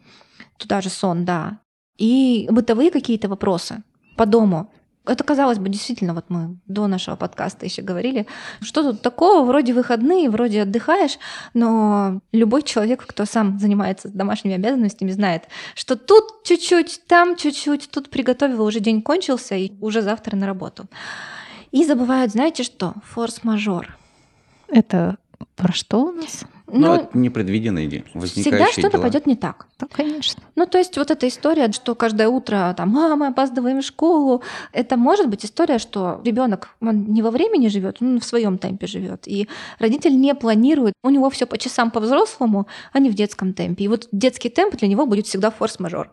[0.58, 1.58] туда же сон, да.
[1.96, 3.82] И бытовые какие-то вопросы
[4.16, 4.72] по дому.
[5.08, 8.26] Это, казалось бы, действительно, вот мы до нашего подкаста еще говорили,
[8.60, 11.18] что тут такого, вроде выходные, вроде отдыхаешь,
[11.54, 15.44] но любой человек, кто сам занимается домашними обязанностями, знает,
[15.74, 20.86] что тут чуть-чуть, там чуть-чуть, тут приготовила, уже день кончился, и уже завтра на работу.
[21.70, 22.94] И забывают, знаете что?
[23.04, 23.96] Форс-мажор.
[24.68, 25.16] Это
[25.56, 26.44] про что у нас?
[26.70, 29.02] Ну, Ну, это непредвиденные де- всегда возникающие что-то дела.
[29.02, 29.66] пойдет не так.
[29.78, 30.42] Да, конечно.
[30.54, 34.42] Ну, то есть вот эта история, что каждое утро там, а, мы опаздываем в школу,
[34.72, 38.86] это может быть история, что ребенок он не во времени живет, он в своем темпе
[38.86, 39.26] живет.
[39.26, 43.84] И родитель не планирует, у него все по часам по-взрослому, а не в детском темпе.
[43.84, 46.10] И вот детский темп для него будет всегда форс-мажор.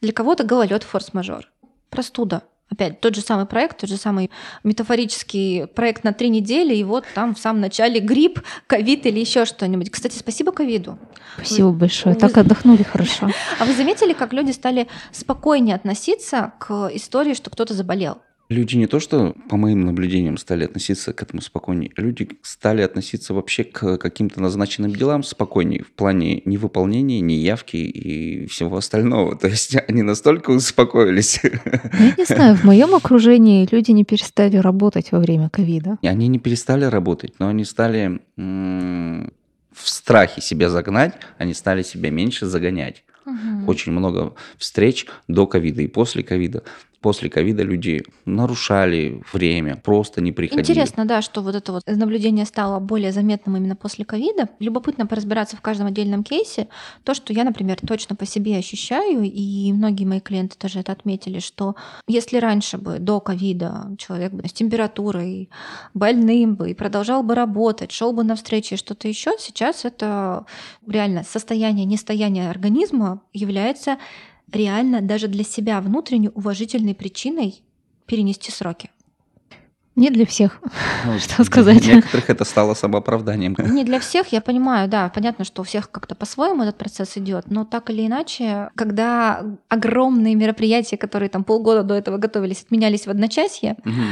[0.00, 1.48] Для кого-то гололед форс-мажор.
[1.90, 2.42] Простуда.
[2.70, 4.30] Опять тот же самый проект, тот же самый
[4.64, 9.44] метафорический проект на три недели, и вот там в самом начале грипп, ковид или еще
[9.44, 9.90] что-нибудь.
[9.90, 10.98] Кстати, спасибо ковиду.
[11.36, 12.14] Спасибо большое.
[12.14, 13.30] вы- Так отдохнули хорошо.
[13.58, 18.18] А вы заметили, как люди стали спокойнее относиться к истории, что кто-то заболел?
[18.48, 23.34] Люди не то, что, по моим наблюдениям, стали относиться к этому спокойнее, люди стали относиться
[23.34, 29.36] вообще к каким-то назначенным делам спокойнее в плане невыполнения, неявки и всего остального.
[29.36, 31.40] То есть они настолько успокоились.
[31.42, 31.50] Ну,
[31.98, 35.98] Я не знаю, в моем окружении люди не перестали работать во время ковида.
[36.02, 39.32] Они не перестали работать, но они стали м,
[39.72, 43.02] в страхе себя загнать, они стали себя меньше загонять.
[43.66, 46.62] Очень много встреч до ковида и после ковида.
[47.00, 50.62] После ковида люди нарушали время, просто не приходили.
[50.62, 54.48] Интересно, да, что вот это вот наблюдение стало более заметным именно после ковида.
[54.58, 56.68] Любопытно поразбираться в каждом отдельном кейсе.
[57.04, 61.38] То, что я, например, точно по себе ощущаю, и многие мои клиенты тоже это отметили,
[61.38, 61.76] что
[62.08, 65.50] если раньше бы до ковида человек бы с температурой,
[65.94, 70.46] больным бы и продолжал бы работать, шел бы на встречи и что-то еще, сейчас это
[70.86, 73.98] реально состояние нестояния организма является
[74.52, 77.62] реально даже для себя внутренне уважительной причиной
[78.06, 78.90] перенести сроки.
[79.96, 80.60] Не для всех,
[81.06, 81.80] Ну, что сказать.
[81.82, 83.56] Для некоторых это стало самооправданием.
[83.74, 87.50] Не для всех, я понимаю, да, понятно, что у всех как-то по-своему этот процесс идет,
[87.50, 93.10] но так или иначе, когда огромные мероприятия, которые там полгода до этого готовились, отменялись в
[93.10, 94.04] одночасье, Мгм.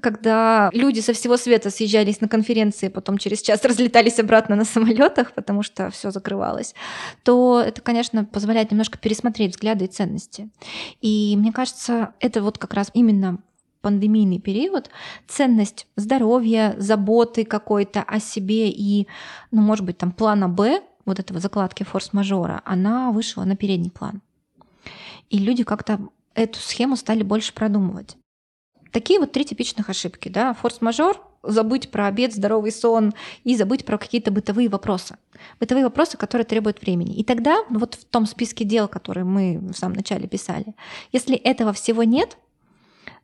[0.00, 5.32] когда люди со всего света съезжались на конференции, потом через час разлетались обратно на самолетах,
[5.32, 6.74] потому что все закрывалось,
[7.24, 10.48] то это, конечно, позволяет немножко пересмотреть взгляды и ценности.
[11.00, 13.38] И мне кажется, это вот как раз именно
[13.82, 14.90] пандемийный период,
[15.28, 19.06] ценность здоровья, заботы какой-то о себе и,
[19.50, 24.22] ну, может быть, там плана Б, вот этого закладки форс-мажора, она вышла на передний план.
[25.28, 26.00] И люди как-то
[26.34, 28.16] эту схему стали больше продумывать.
[28.92, 33.98] Такие вот три типичных ошибки, да, форс-мажор, забыть про обед, здоровый сон и забыть про
[33.98, 35.16] какие-то бытовые вопросы.
[35.58, 37.14] Бытовые вопросы, которые требуют времени.
[37.16, 40.74] И тогда вот в том списке дел, который мы в самом начале писали,
[41.10, 42.36] если этого всего нет,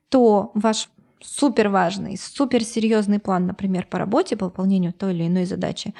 [0.08, 0.88] то ваш
[1.20, 5.94] супер важный, супер серьезный план, например, по работе, по выполнению той или иной задачи,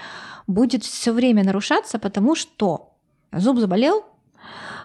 [0.47, 2.93] будет все время нарушаться, потому что
[3.33, 4.05] зуб заболел,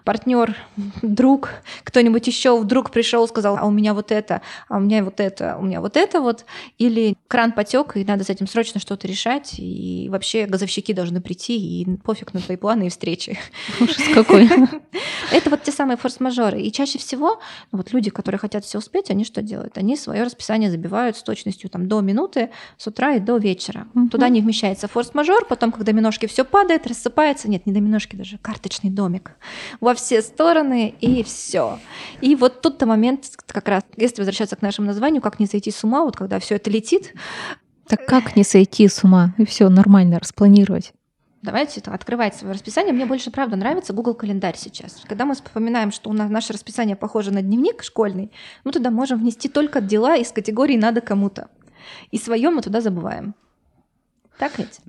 [0.04, 0.56] партнер,
[1.02, 1.50] друг,
[1.84, 5.58] кто-нибудь еще вдруг пришел, сказал, а у меня вот это, а у меня вот это,
[5.60, 6.46] у меня вот это вот,
[6.78, 11.58] или кран потек, и надо с этим срочно что-то решать, и вообще газовщики должны прийти,
[11.58, 13.38] и пофиг на твои планы и встречи.
[13.80, 14.50] Ужас какой.
[15.32, 16.62] Это вот те самые форс-мажоры.
[16.62, 17.40] И чаще всего
[17.72, 19.78] ну, вот люди, которые хотят все успеть, они что делают?
[19.78, 23.88] Они свое расписание забивают с точностью там, до минуты с утра и до вечера.
[24.12, 27.50] Туда не вмещается форс-мажор, потом, когда миножки все падает, рассыпается.
[27.50, 29.32] Нет, не до миножки даже, карточный домик.
[29.94, 31.78] Во все стороны, и все.
[32.20, 35.84] И вот тут-то момент, как раз, если возвращаться к нашему названию, как не сойти с
[35.84, 37.14] ума, вот когда все это летит,
[37.88, 40.94] Так как не сойти с ума и все нормально распланировать?
[41.44, 42.92] Давайте это, открывать свое расписание.
[42.92, 45.00] Мне больше, правда, нравится Google календарь сейчас.
[45.08, 48.32] Когда мы вспоминаем, что у нас наше расписание похоже на дневник школьный,
[48.64, 51.50] мы туда можем внести только дела из категории «надо кому-то».
[52.10, 53.36] И свое мы туда забываем.
[54.38, 54.80] Так ведь?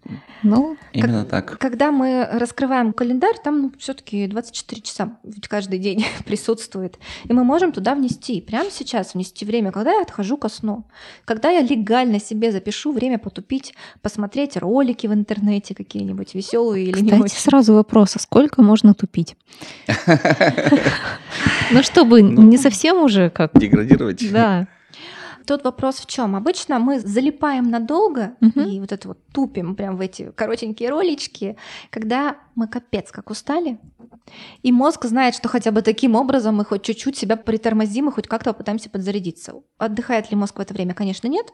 [0.42, 1.58] Ну, Именно так.
[1.58, 6.98] Когда мы раскрываем календарь, там ну, все-таки 24 часа ведь каждый день присутствует.
[7.24, 10.86] И мы можем туда внести, прямо сейчас внести время, когда я отхожу ко сну,
[11.24, 17.10] когда я легально себе запишу время потупить, посмотреть ролики в интернете какие-нибудь веселые или не
[17.10, 17.36] кстати, очень.
[17.36, 19.36] сразу вопрос, а сколько можно тупить?
[21.70, 22.42] Ну, чтобы Ну.
[22.42, 23.58] не совсем уже как...
[23.58, 24.30] Деградировать.
[24.30, 24.68] Да.
[25.46, 26.36] Тут вопрос в чем?
[26.36, 28.60] Обычно мы залипаем надолго Мгм.
[28.68, 31.56] и вот это вот тупим прям в эти коротенькие ролички,
[31.90, 33.78] когда мы капец как устали,
[34.62, 38.28] и мозг знает, что хотя бы таким образом мы хоть чуть-чуть себя притормозим и хоть
[38.28, 39.54] как-то попытаемся подзарядиться.
[39.78, 40.94] Отдыхает ли мозг в это время?
[40.94, 41.52] Конечно, нет,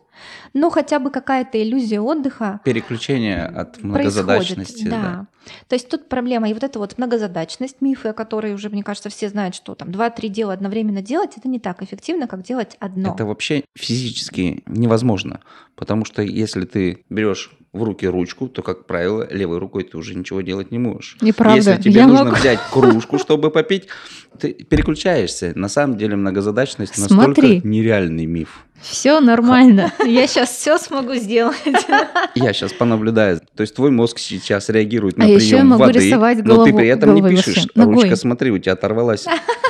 [0.53, 4.85] но хотя бы какая-то иллюзия отдыха Переключение от многозадачности.
[4.89, 5.01] да.
[5.01, 5.27] Да.
[5.69, 6.51] То есть тут проблема.
[6.51, 9.91] И вот эта вот многозадачность, мифы, о которой уже, мне кажется, все знают, что там
[9.91, 13.15] два-три дела одновременно делать, это не так эффективно, как делать одно.
[13.15, 15.41] Это вообще физически невозможно.
[15.77, 20.15] Потому что если ты берешь в руки ручку, то, как правило, левой рукой ты уже
[20.15, 21.17] ничего делать не можешь.
[21.21, 21.57] Неправда.
[21.57, 22.37] Если тебе Я нужно могу.
[22.37, 23.87] взять кружку, чтобы попить,
[24.39, 25.53] ты переключаешься.
[25.55, 27.27] На самом деле многозадачность Смотри.
[27.53, 28.65] настолько нереальный миф.
[28.81, 29.93] Все нормально.
[30.07, 31.57] Я сейчас все смогу сделать.
[32.35, 33.41] Я сейчас понаблюдаю.
[33.55, 36.55] То есть твой мозг сейчас реагирует на А еще я прием могу воды, рисовать но
[36.55, 37.57] голову- ты при этом не пишешь.
[37.57, 37.95] вообще, ногой.
[38.05, 39.27] Ручка, смотри, у тебя оторвалась.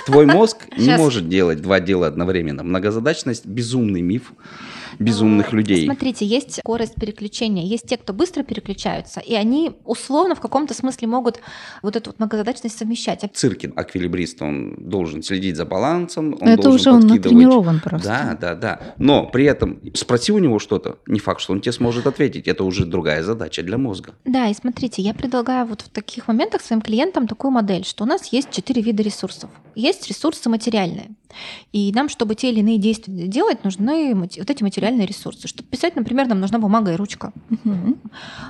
[0.06, 0.98] Твой мозг не Щас.
[0.98, 2.62] может делать два дела одновременно.
[2.62, 4.32] Многозадачность– безумный миф
[5.00, 5.86] безумных людей.
[5.86, 7.64] Смотрите, есть скорость переключения.
[7.64, 11.40] Есть те, кто быстро переключаются, и они условно в каком-то смысле могут
[11.82, 13.22] вот эту вот многозадачность совмещать.
[13.22, 18.08] В цирке аквилибрист, он должен следить за балансом, он Это должен уже он натренирован просто.
[18.08, 18.94] Да, да, да.
[18.98, 22.46] Но при этом спроси у него что-то, не факт, что он тебе сможет ответить.
[22.46, 24.14] Это уже другая задача для мозга.
[24.24, 28.06] Да, и смотрите, я предлагаю вот в таких моментах своим клиентам такую модель, что у
[28.06, 29.50] нас есть четыре вида ресурсов.
[29.74, 31.10] Есть ресурсы материальные.
[31.72, 35.48] И нам, чтобы те или иные действия делать, нужны вот эти материальные ресурсы.
[35.48, 37.32] Чтобы писать, например, нам нужна бумага и ручка.
[37.48, 37.98] Мгм.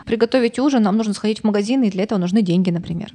[0.06, 3.14] Приготовить ужин, нам нужно сходить в магазин, и для этого нужны деньги, например.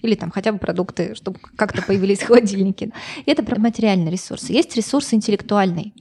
[0.00, 2.92] Или там хотя бы продукты, чтобы как-то появились в холодильнике.
[3.24, 4.52] И это про материальные ресурсы.
[4.52, 5.92] Есть ресурсы интеллектуальные.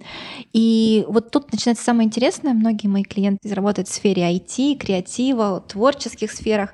[0.54, 2.54] И вот тут начинается самое интересное.
[2.54, 6.74] Многие мои клиенты работают в сфере IT, креатива, творческих сферах.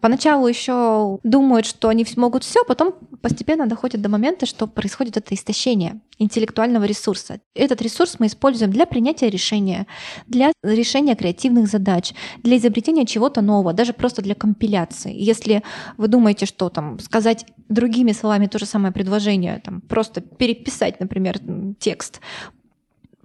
[0.00, 5.34] Поначалу еще думают, что они могут все, потом постепенно доходит до момента, что происходит это
[5.34, 7.40] истощение интеллектуального ресурса.
[7.54, 9.86] Этот ресурс мы используем для принятия решения,
[10.26, 15.14] для решения креативных задач, для изобретения чего-то нового, даже просто для компиляции.
[15.14, 15.62] Если
[15.96, 21.38] вы думаете, что там сказать другими словами то же самое предложение, там, просто переписать, например,
[21.78, 22.20] текст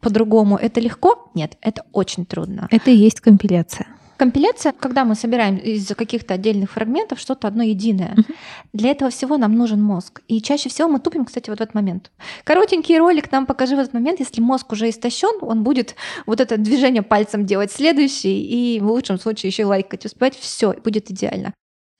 [0.01, 1.31] по-другому, это легко?
[1.33, 2.67] Нет, это очень трудно.
[2.71, 3.87] Это и есть компиляция.
[4.17, 8.13] Компиляция, когда мы собираем из каких-то отдельных фрагментов что-то одно единое.
[8.15, 8.35] Uh-huh.
[8.71, 10.21] Для этого всего нам нужен мозг.
[10.27, 12.11] И чаще всего мы тупим, кстати, вот в этот момент.
[12.43, 16.57] Коротенький ролик нам покажи в этот момент, если мозг уже истощен, он будет вот это
[16.57, 21.53] движение пальцем делать следующий, и в лучшем случае еще лайкать, успевать, все, будет идеально.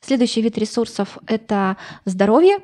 [0.06, 2.58] Следующий вид ресурсов— это здоровье.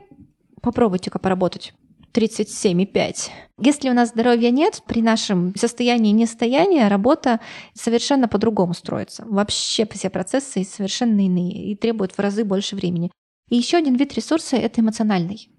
[0.62, 1.74] Попробуйте-ка поработать
[2.14, 3.30] 37,5.
[3.60, 7.40] Если у нас здоровья нет, при нашем состоянии нестояния работа
[7.74, 9.24] совершенно по-другому строится.
[9.26, 13.10] Вообще все процессы совершенно иные и требуют в разы больше времени.
[13.50, 15.50] И еще один вид ресурса— это эмоциональный.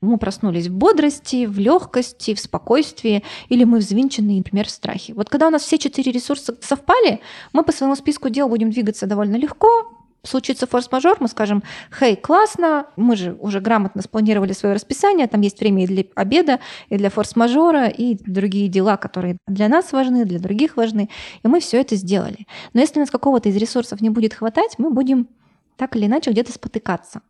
[0.00, 5.14] Мы проснулись в бодрости, в легкости, в спокойствии, или мы взвинчены, например, в страхе.
[5.14, 7.20] Вот когда у нас все четыре ресурса совпали,
[7.52, 12.86] мы по своему списку дел будем двигаться довольно легко, случится форс-мажор, мы скажем, хей, классно,
[12.96, 17.10] мы же уже грамотно спланировали свое расписание, там есть время и для обеда, и для
[17.10, 21.08] форс-мажора, и другие дела, которые для нас важны, для других важны,
[21.42, 22.46] и мы все это сделали.
[22.72, 25.28] Но если у нас какого-то из ресурсов не будет хватать, мы будем
[25.76, 27.22] так или иначе где-то спотыкаться.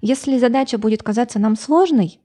[0.00, 2.20] Если задача будет казаться нам сложной,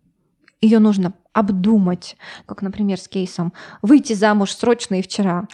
[0.62, 5.48] ее нужно обдумать, как, например, с кейсом «выйти замуж срочно и вчера»,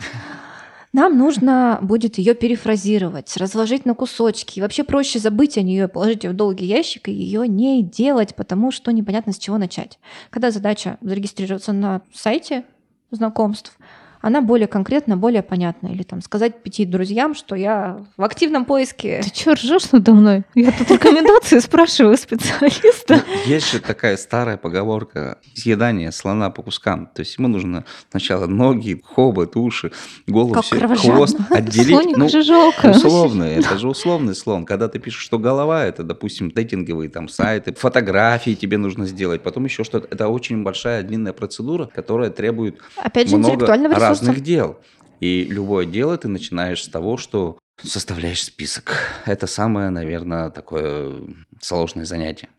[0.91, 4.57] нам нужно будет ее перефразировать, разложить на кусочки.
[4.57, 8.35] И вообще проще забыть о нее, положить ее в долгий ящик и ее не делать,
[8.35, 9.99] потому что непонятно с чего начать.
[10.31, 12.65] Когда задача зарегистрироваться на сайте
[13.11, 13.77] знакомств,
[14.21, 15.87] она более конкретна, более понятна.
[15.87, 19.21] Или там сказать пяти друзьям, что я в активном поиске.
[19.23, 20.43] Ты что, ржешь надо мной?
[20.55, 23.23] Я тут рекомендации спрашиваю специалиста.
[23.45, 27.07] Есть же такая старая поговорка съедание слона по кускам.
[27.13, 29.91] То есть ему нужно сначала ноги, хобот, уши,
[30.27, 31.87] голову, как все, хвост отделить.
[31.87, 32.87] Слоник ну, же жалко.
[32.87, 34.65] Условный, это же условный слон.
[34.65, 39.65] Когда ты пишешь, что голова, это, допустим, дейтинговые там сайты, фотографии тебе нужно сделать, потом
[39.65, 40.07] еще что-то.
[40.11, 44.08] Это очень большая длинная процедура, которая требует Опять же, много интеллектуального.
[44.09, 44.79] Разных дел.
[45.19, 48.97] И любое дело ты начинаешь с того, что составляешь список.
[49.25, 51.21] Это самое, наверное, такое
[51.61, 52.49] сложное занятие.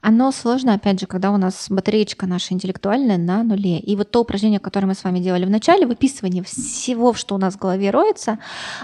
[0.00, 3.78] Оно сложно, опять же, когда у нас батареечка наша интеллектуальная на нуле.
[3.78, 7.38] И вот то упражнение, которое мы с вами делали в начале, выписывание всего, что у
[7.38, 8.38] нас в голове роется,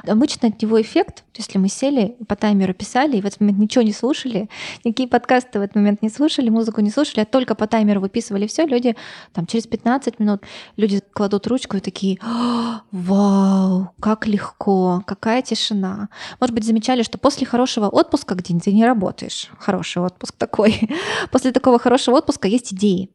[0.06, 3.82] обычно от него эффект, если мы сели, по таймеру писали, и в этот момент ничего
[3.82, 4.48] не слушали,
[4.84, 8.46] никакие подкасты в этот момент не слушали, музыку не слушали, а только по таймеру выписывали
[8.46, 8.96] все, люди
[9.32, 10.42] там через 15 минут,
[10.76, 16.08] люди кладут ручку и такие, «А, вау, как легко, какая тишина.
[16.40, 20.65] Может быть, замечали, что после хорошего отпуска, где ты не работаешь, хороший отпуск такой,
[21.30, 23.10] после такого хорошего отпуска есть идеи,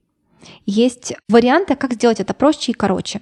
[0.66, 3.22] есть варианты, как сделать это проще и короче.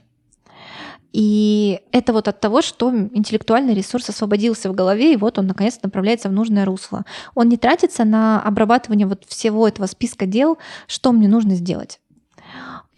[1.12, 5.88] И это вот от того, что интеллектуальный ресурс освободился в голове, и вот он наконец-то
[5.88, 7.04] направляется в нужное русло.
[7.34, 12.00] Он не тратится на обрабатывание вот всего этого списка дел, что мне нужно сделать.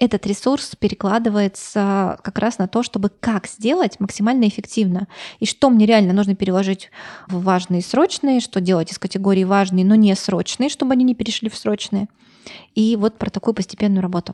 [0.02, 5.08] Этот ресурс перекладывается как раз на то, чтобы как сделать максимально эффективно.
[5.40, 6.90] И что мне реально нужно переложить
[7.28, 11.14] в важные и срочные, что делать из категории важные, но не срочные, чтобы они не
[11.14, 12.08] перешли в срочные.
[12.74, 14.34] И вот про такую постепенную работу.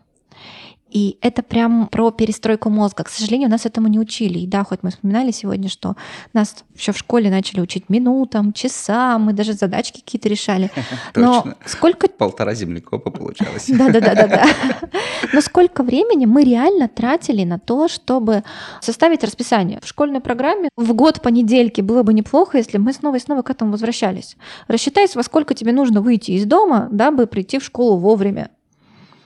[0.90, 3.04] И это прям про перестройку мозга.
[3.04, 4.40] К сожалению, нас этому не учили.
[4.40, 5.96] И да, хоть мы вспоминали сегодня, что
[6.34, 10.72] нас еще в школе начали учить минутам, часам, мы даже задачки какие-то решали.
[11.16, 12.08] Но сколько...
[12.08, 13.66] Полтора землекопа получалось.
[13.68, 14.46] Да-да-да-да.
[15.34, 18.44] Но сколько времени мы реально тратили на то, чтобы
[18.82, 19.80] составить расписание?
[19.84, 23.42] В школьной программе в год по недельке было бы неплохо, если мы снова и снова
[23.42, 24.38] к этому возвращались.
[24.68, 28.50] Рассчитай, во сколько тебе нужно выйти из дома, дабы прийти в школу вовремя.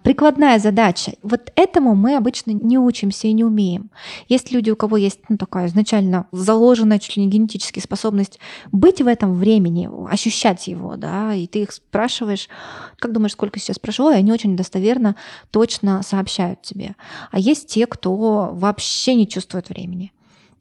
[0.03, 1.13] Прикладная задача.
[1.21, 3.91] Вот этому мы обычно не учимся и не умеем.
[4.27, 8.39] Есть люди, у кого есть ну, такая изначально заложенная чуть ли не генетически способность
[8.71, 12.49] быть в этом времени, ощущать его, да, и ты их спрашиваешь,
[12.97, 15.15] как думаешь, сколько сейчас прошло, и они очень достоверно,
[15.51, 16.95] точно сообщают тебе.
[17.31, 20.13] А есть те, кто вообще не чувствует времени.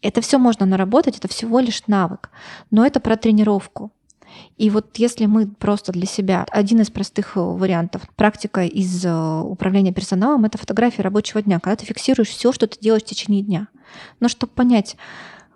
[0.02, 2.30] Это все можно наработать, это всего лишь навык,
[2.70, 3.90] но это про тренировку.
[4.56, 9.40] И вот если мы просто для себя, один из простых э, вариантов, практика из э,
[9.40, 13.42] управления персоналом, это фотография рабочего дня, когда ты фиксируешь все, что ты делаешь в течение
[13.42, 13.68] дня.
[14.20, 14.96] Но чтобы понять,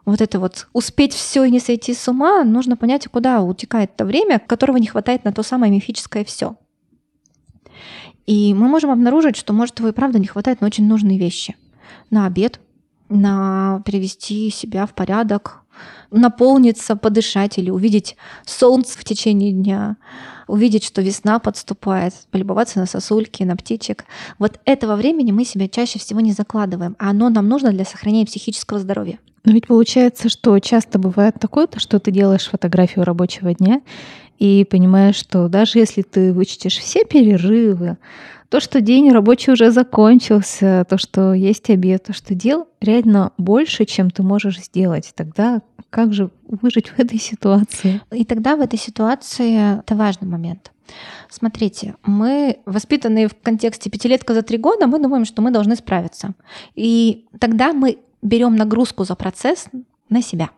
[0.05, 4.05] вот это вот успеть все и не сойти с ума, нужно понять, куда утекает это
[4.05, 6.57] время, которого не хватает на то самое мифическое все.
[8.27, 11.57] И мы можем обнаружить, что, может, его и правда не хватает на очень нужные вещи.
[12.11, 12.61] На обед,
[13.09, 15.64] на привести себя в порядок,
[16.11, 18.17] наполниться, подышать или увидеть
[18.47, 19.97] солнце в течение дня,
[20.47, 24.05] увидеть, что весна подступает, полюбоваться на сосульки, на птичек.
[24.39, 28.27] Вот этого времени мы себя чаще всего не закладываем, а оно нам нужно для сохранения
[28.27, 29.19] психического здоровья.
[29.45, 33.83] Но ведь получается, что часто бывает такое, то, что ты делаешь фотографию рабочего дня
[34.39, 37.99] и понимаешь, что даже если ты вычтешь все перерывы,
[38.49, 43.85] то, что день рабочий уже закончился, то, что есть обед, то, что дел реально больше,
[43.85, 45.13] чем ты можешь сделать.
[45.17, 45.61] Тогда
[45.91, 48.01] как же выжить в этой ситуации?
[48.13, 50.73] И тогда в этой ситуации это важный момент.
[51.31, 56.35] Смотрите, мы воспитанные в контексте пятилетка за три года, мы думаем, что мы должны справиться.
[56.75, 59.67] И тогда мы берем нагрузку за процесс
[60.09, 60.51] на себя.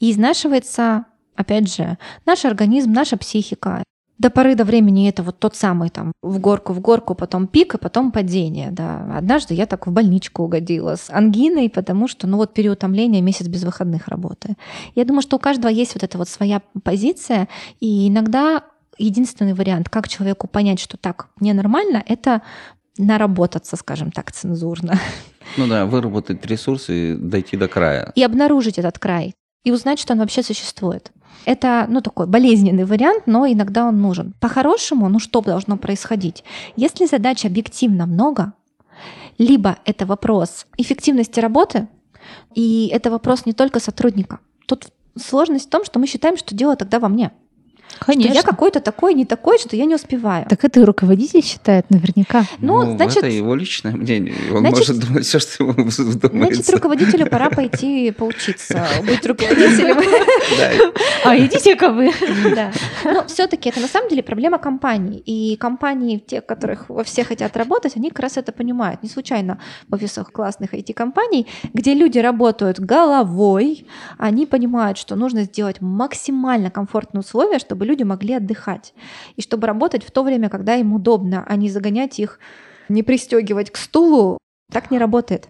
[0.00, 1.06] И изнашивается,
[1.36, 3.82] опять же, наш организм, наша психика.
[4.18, 7.74] До поры до времени это вот тот самый там в горку, в горку, потом пик,
[7.74, 8.70] и потом падение.
[8.70, 9.14] Да.
[9.14, 13.64] Однажды я так в больничку угодила с ангиной, потому что, ну вот переутомление, месяц без
[13.64, 14.54] выходных работы.
[14.94, 18.62] Я думаю, что у каждого есть вот эта вот своя позиция, и иногда
[18.96, 22.40] единственный вариант, как человеку понять, что так ненормально, это
[22.98, 24.98] наработаться, скажем так, цензурно.
[25.56, 28.12] Ну да, выработать ресурсы, дойти до края.
[28.14, 29.34] И обнаружить этот край.
[29.66, 31.10] И узнать, что он вообще существует.
[31.44, 34.32] Это, ну, такой болезненный вариант, но иногда он нужен.
[34.38, 36.44] По-хорошему, ну, что должно происходить?
[36.76, 38.52] Если задач объективно много,
[39.38, 41.88] либо это вопрос эффективности работы,
[42.54, 44.38] и это вопрос не только сотрудника.
[44.68, 44.86] Тут
[45.18, 47.32] сложность в том, что мы считаем, что дело тогда во мне.
[47.98, 48.30] Конечно.
[48.34, 50.44] Что я какой-то такой, не такой, что я не успеваю.
[50.48, 52.44] Так это и руководитель считает наверняка.
[52.58, 54.34] Ну, Ну, значит, это его личное мнение.
[54.52, 56.72] Он значит- может думать все, что ему значит, вздумается.
[56.72, 59.96] руководителю пора пойти поучиться быть руководителем.
[61.24, 62.12] А идите-ка вы.
[62.54, 62.70] Да.
[63.04, 65.22] Но все-таки это на самом деле проблема компаний.
[65.24, 69.02] И компании, те, которых во все хотят работать, они как раз это понимают.
[69.02, 69.58] Не случайно
[69.88, 73.86] в офисах классных IT-компаний, где люди работают головой,
[74.18, 78.94] они понимают, что нужно сделать максимально комфортные условия, чтобы люди могли отдыхать.
[79.36, 82.38] И чтобы работать в то время, когда им удобно, а не загонять их,
[82.88, 84.38] не пристегивать к стулу.
[84.72, 85.48] Так не работает.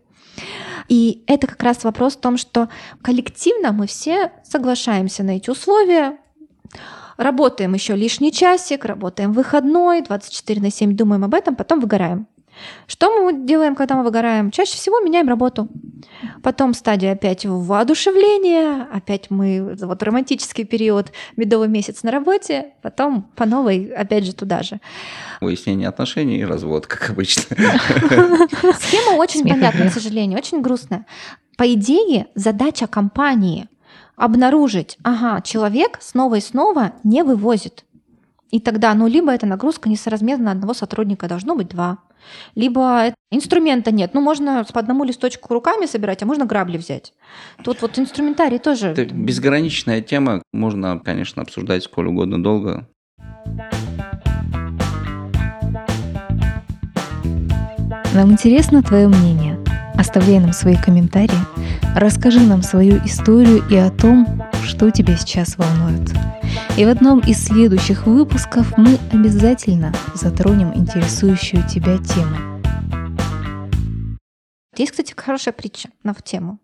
[0.89, 2.69] И это как раз вопрос в том, что
[3.03, 6.19] коллективно мы все соглашаемся на эти условия,
[7.17, 12.29] работаем еще лишний часик, работаем выходной, 24 на 7 думаем об этом, потом выгораем.
[12.87, 14.51] Что мы делаем, когда мы выгораем?
[14.51, 15.69] Чаще всего меняем работу.
[16.43, 23.47] Потом стадия опять воодушевления, опять мы, вот романтический период, медовый месяц на работе, потом по
[23.47, 24.81] новой опять же туда же.
[25.41, 27.43] Выяснение отношений и развод, как обычно.
[27.57, 31.07] Схема очень Смех и понятна, к сожалению, очень грустная.
[31.57, 33.69] По идее, задача компании
[34.17, 37.85] обнаружить, ага, человек снова и снова не вывозит.
[38.51, 41.99] И тогда, ну, либо эта нагрузка несоразмерна на одного сотрудника, должно быть два.
[42.55, 44.13] Либо это- инструмента нет.
[44.15, 47.13] Ну, можно по одному листочку руками собирать, а можно грабли взять.
[47.63, 48.89] Тут вот инструментарий тоже.
[48.89, 50.43] Это безграничная тема.
[50.53, 52.89] Можно, конечно, обсуждать сколь угодно долго.
[58.15, 59.59] Нам интересно твое мнение.
[59.95, 61.39] Оставляй нам свои комментарии.
[61.95, 66.11] Расскажи нам свою историю и о том, что тебя сейчас волнует.
[66.79, 72.61] И в одном из следующих выпусков мы обязательно затронем интересующую тебя тему.
[74.77, 76.59] Есть, кстати, хорошая притча на в тему.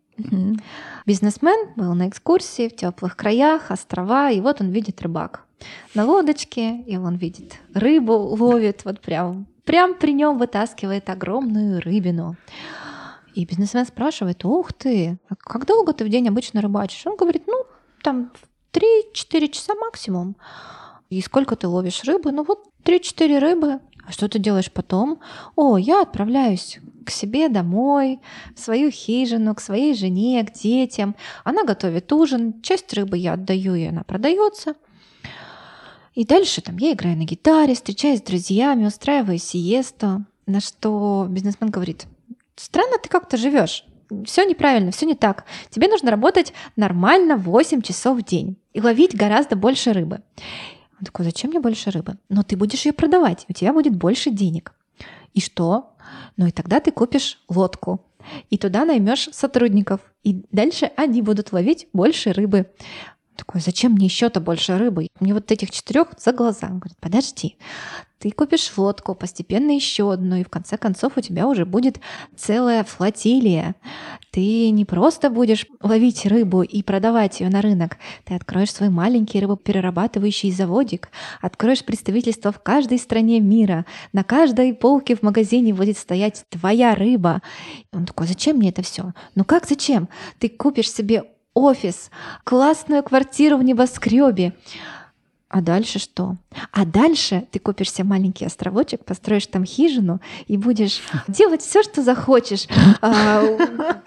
[1.07, 5.47] Бизнесмен был на экскурсии в теплых краях, острова, и вот он видит рыбак
[5.95, 12.37] на лодочке, и он видит рыбу, ловит, вот прям, прям при нем вытаскивает огромную рыбину.
[13.35, 17.07] И бизнесмен спрашивает, ух ты, а как долго ты в день обычно рыбачишь?
[17.07, 17.65] Он говорит, ну,
[18.03, 18.31] там
[18.73, 20.37] 3-4 часа максимум.
[21.11, 22.33] И сколько ты ловишь рыбы?
[22.33, 23.81] Ну вот 3-4 рыбы.
[24.05, 25.21] А что ты делаешь потом?
[25.55, 28.21] О, я отправляюсь к себе домой,
[28.57, 31.15] в свою хижину, к своей жене, к детям.
[31.45, 34.75] Она готовит ужин, часть рыбы я отдаю, и она продается.
[36.15, 40.25] И дальше там я играю на гитаре, встречаюсь с друзьями, устраиваю сиесту.
[40.47, 42.07] На что бизнесмен говорит,
[42.57, 43.85] странно ты как-то живешь.
[44.25, 45.45] Все неправильно, все не так.
[45.71, 50.23] Тебе нужно работать нормально 8 часов в день и ловить гораздо больше рыбы.
[50.99, 52.17] Он такой, зачем мне больше рыбы?
[52.29, 54.73] Но ты будешь ее продавать, у тебя будет больше денег.
[55.35, 55.95] И что?
[56.37, 58.05] Ну и тогда ты купишь лодку,
[58.51, 62.71] и туда наймешь сотрудников, и дальше они будут ловить больше рыбы.
[63.37, 65.09] Такой, зачем мне еще-то больше рыбы?
[65.21, 66.67] Мне вот этих четырех за глаза.
[66.67, 67.57] Он говорит, подожди,
[68.23, 71.99] ты купишь лодку, постепенно еще одну, и в конце концов у тебя уже будет
[72.37, 73.75] целая флотилия.
[74.31, 79.41] Ты не просто будешь ловить рыбу и продавать ее на рынок, ты откроешь свой маленький
[79.41, 81.09] рыбоперерабатывающий заводик,
[81.41, 87.43] откроешь представительство в каждой стране мира, на каждой полке в магазине будет стоять твоя рыба.
[87.93, 89.15] Он такой, зачем мне это все?
[89.35, 90.09] Ну как зачем?
[90.39, 91.25] Ты купишь себе
[91.55, 92.11] офис,
[92.45, 94.55] классную квартиру в небоскребе.
[95.53, 96.37] А дальше что?
[96.73, 102.03] А дальше ты купишь себе маленький островочек, построишь там хижину и будешь делать все, что
[102.03, 102.67] захочешь.
[103.03, 103.43] А,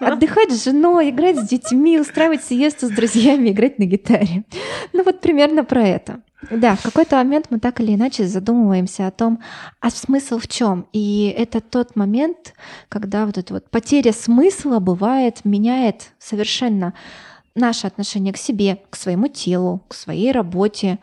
[0.00, 4.44] отдыхать с женой, играть с детьми, устраивать сиесту с друзьями, играть на гитаре.
[4.92, 6.20] Ну вот примерно про это.
[6.50, 9.40] Да, в какой-то момент мы так или иначе задумываемся о том,
[9.80, 10.86] а смысл в чем.
[10.92, 12.54] И это тот момент,
[12.88, 16.92] когда вот эта вот потеря смысла бывает, меняет совершенно
[17.56, 20.98] наше отношение к себе, к своему телу, к своей работе,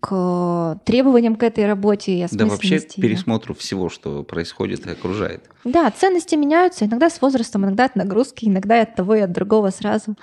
[0.00, 5.44] к требованиям к этой работе и Да вообще к пересмотру всего, что происходит и окружает.
[5.64, 9.70] Да, ценности меняются иногда с возрастом, иногда от нагрузки, иногда от того и от другого
[9.70, 10.16] сразу.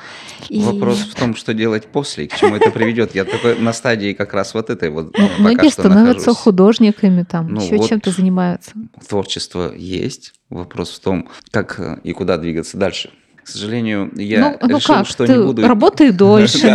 [0.50, 0.62] И...
[0.62, 3.16] Вопрос в том, что делать после, к чему это приведет.
[3.16, 6.38] Я только на стадии как раз вот этой вот ну, Многие становятся нахожусь.
[6.38, 8.72] художниками, там, ну, еще вот чем-то занимаются.
[9.08, 10.34] Творчество есть.
[10.50, 13.12] Вопрос в том, как и куда двигаться дальше.
[13.46, 15.08] К сожалению, я ну, ну решил, как?
[15.08, 15.68] что Ты не буду...
[15.68, 16.68] Работай дольше.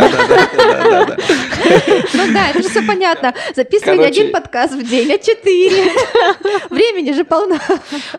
[2.13, 3.33] Ну да, это же все понятно.
[3.53, 5.91] Записывай не один подкаст в день, а четыре.
[6.69, 7.59] Времени же полно.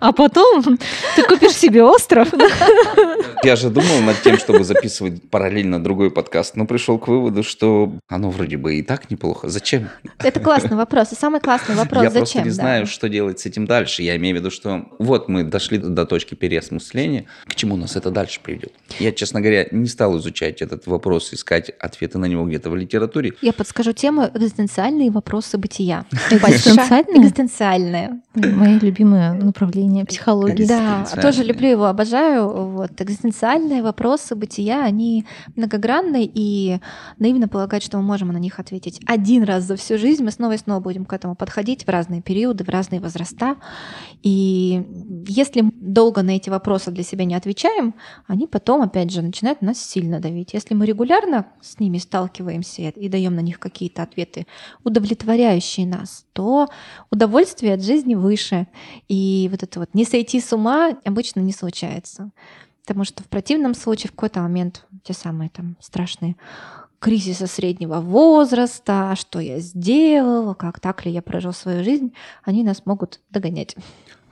[0.00, 0.78] А потом
[1.16, 2.28] ты купишь себе остров.
[3.42, 7.94] Я же думал над тем, чтобы записывать параллельно другой подкаст, но пришел к выводу, что
[8.08, 9.48] оно вроде бы и так неплохо.
[9.48, 9.88] Зачем?
[10.18, 11.12] Это классный вопрос.
[11.12, 12.02] И самый классный вопрос.
[12.02, 12.22] Я Зачем?
[12.22, 14.02] просто не знаю, что делать с этим дальше.
[14.02, 17.24] Я имею в виду, что вот мы дошли до точки переосмысления.
[17.46, 18.72] К чему нас это дальше приведет?
[18.98, 23.32] Я, честно говоря, не стал изучать этот вопрос, искать ответы на него где-то в литературе.
[23.40, 26.04] Я подскажу тему «Экзистенциальные вопросы бытия».
[26.30, 27.22] Экзистенциальные?
[27.22, 28.20] Экзистенциальные.
[28.34, 30.64] Мои любимые направления психологии.
[30.64, 32.48] Да, тоже люблю его, обожаю.
[32.48, 33.00] Вот.
[33.00, 35.24] Экзистенциальные вопросы бытия, они
[35.56, 36.78] многогранны, и
[37.18, 40.24] наивно полагать, что мы можем на них ответить один раз за всю жизнь.
[40.24, 43.56] Мы снова и снова будем к этому подходить в разные периоды, в разные возраста.
[44.22, 44.82] И
[45.26, 47.94] если долго на эти вопросы для себя не отвечаем,
[48.32, 50.54] они потом, опять же, начинают нас сильно давить.
[50.54, 54.46] Если мы регулярно с ними сталкиваемся и даем на них какие-то ответы,
[54.84, 56.68] удовлетворяющие нас, то
[57.10, 58.68] удовольствие от жизни выше.
[59.06, 62.30] И вот это вот не сойти с ума обычно не случается.
[62.80, 66.36] Потому что в противном случае в какой-то момент те самые там страшные
[67.00, 72.14] кризиса среднего возраста, что я сделала, как так ли я прожил свою жизнь,
[72.44, 73.76] они нас могут догонять.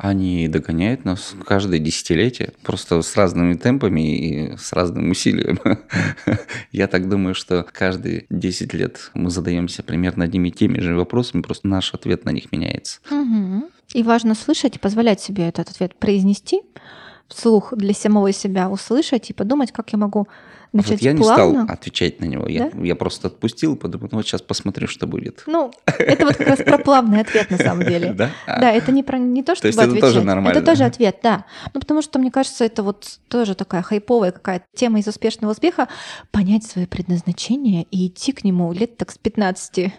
[0.02, 5.58] Они догоняют нас каждое десятилетие, просто с разными темпами и с разным усилием.
[6.72, 11.42] Я так думаю, что каждые 10 лет мы задаемся примерно одними и теми же вопросами,
[11.42, 13.00] просто наш ответ на них меняется.
[13.92, 16.62] И важно слышать и позволять себе этот ответ произнести,
[17.28, 20.28] вслух для самого себя услышать и подумать, как я могу
[20.72, 21.48] Начать вот я плавно?
[21.48, 22.44] не стал отвечать на него.
[22.44, 22.50] Да?
[22.50, 25.42] Я, я просто отпустил, подумал, ну вот сейчас посмотрю, что будет.
[25.46, 28.14] Ну, это вот как раз про плавный ответ на самом деле.
[28.20, 28.30] Да?
[28.46, 30.58] Да, это не про не то, чтобы то есть это тоже нормально.
[30.58, 31.46] Это тоже ответ, да.
[31.72, 35.88] Ну, потому что, мне кажется, это вот тоже такая хайповая какая-то тема из успешного успеха.
[36.30, 39.92] Понять свое предназначение и идти к нему лет так с 15.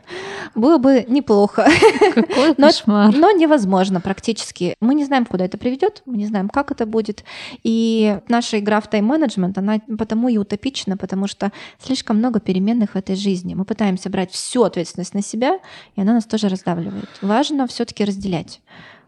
[0.56, 1.68] Было бы неплохо.
[2.14, 3.12] Какой кошмар.
[3.12, 4.76] Но, но невозможно практически.
[4.82, 7.24] Мы не знаем, куда это приведет, мы не знаем, как это будет.
[7.64, 12.92] И наша игра в тайм-менеджмент, она потому и утопит утопично, потому что слишком много переменных
[12.92, 13.56] в этой жизни.
[13.56, 15.60] Мы пытаемся брать всю ответственность на себя,
[15.96, 17.10] и она нас тоже раздавливает.
[17.22, 18.62] Важно все-таки разделять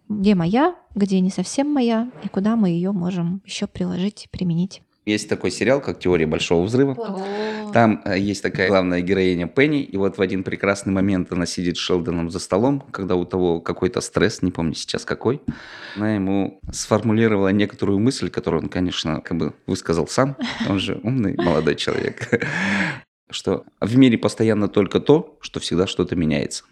[0.09, 4.81] где моя, где не совсем моя, и куда мы ее можем еще приложить, применить.
[5.05, 6.95] Есть такой сериал, как «Теория большого взрыва».
[7.73, 11.75] Там э, есть такая главная героиня Пенни, и вот в один прекрасный момент она сидит
[11.75, 15.41] с Шелдоном за столом, когда у того какой-то стресс, не помню сейчас какой.
[15.97, 20.37] Она ему сформулировала некоторую мысль, которую он, конечно, как бы высказал сам,
[20.69, 22.29] он же умный молодой человек,
[23.29, 26.63] что в мире постоянно только то, что всегда что-то меняется.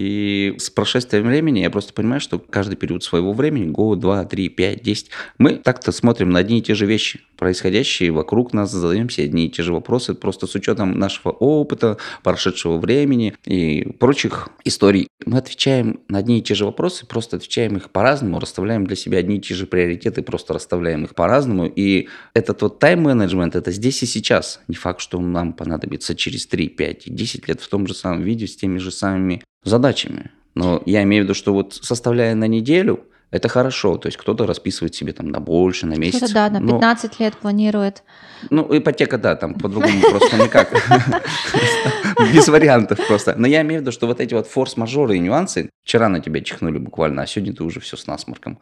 [0.00, 4.48] И с прошествием времени я просто понимаю, что каждый период своего времени, год, два, три,
[4.48, 9.20] пять, десять, мы так-то смотрим на одни и те же вещи, происходящие вокруг нас, задаемся
[9.20, 15.06] одни и те же вопросы, просто с учетом нашего опыта, прошедшего времени и прочих историй.
[15.26, 19.18] Мы отвечаем на одни и те же вопросы, просто отвечаем их по-разному, расставляем для себя
[19.18, 21.66] одни и те же приоритеты, просто расставляем их по-разному.
[21.66, 24.62] И этот вот тайм-менеджмент, это здесь и сейчас.
[24.66, 27.92] Не факт, что он нам понадобится через 3, 5 и 10 лет в том же
[27.92, 30.30] самом виде, с теми же самыми задачами.
[30.54, 33.96] Но я имею в виду, что вот составляя на неделю, это хорошо.
[33.96, 36.18] То есть кто-то расписывает себе там на больше, на месяц.
[36.18, 37.24] Кто-то, да, на 15 но...
[37.24, 38.02] лет планирует.
[38.50, 40.72] Ну, ипотека, да, там по-другому просто никак.
[42.34, 43.34] Без вариантов просто.
[43.36, 46.40] Но я имею в виду, что вот эти вот форс-мажоры и нюансы, вчера на тебя
[46.40, 48.58] чихнули буквально, а сегодня ты уже все с насморком.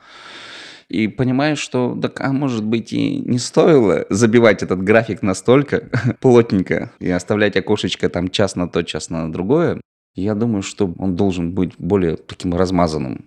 [0.88, 5.88] И понимаешь, что, так, а может быть и не стоило забивать этот график настолько
[6.20, 9.80] плотненько и оставлять окошечко там час на то, час на другое,
[10.20, 13.24] я думаю, что он должен быть более таким размазанным.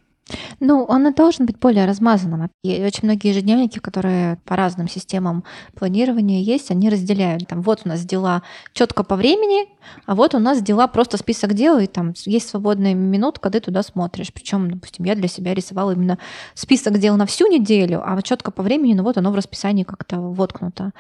[0.60, 2.50] Ну, он должен быть более размазанным.
[2.64, 5.44] И очень многие ежедневники, которые по разным системам
[5.76, 7.48] планирования есть, они разделяют.
[7.48, 9.68] Там вот у нас дела четко по времени,
[10.06, 13.84] а вот у нас дела просто список дел, и там есть свободная минутка, ты туда
[13.84, 14.32] смотришь.
[14.34, 16.18] Причем, допустим, я для себя рисовала именно
[16.54, 19.84] список дел на всю неделю, а вот четко по времени, ну вот оно в расписании
[19.84, 20.92] как-то воткнуто.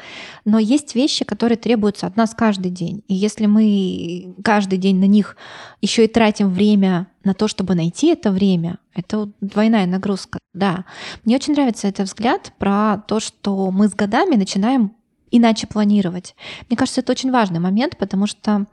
[0.45, 3.03] Но есть вещи, которые требуются от нас каждый день.
[3.07, 5.37] И если мы каждый день на них
[5.81, 10.39] еще и тратим время на то, чтобы найти это время, это двойная нагрузка.
[10.53, 10.85] Да,
[11.23, 14.95] мне очень нравится этот взгляд про то, что мы с годами начинаем
[15.31, 16.35] иначе планировать.
[16.69, 18.65] Мне кажется, это очень важный момент, потому что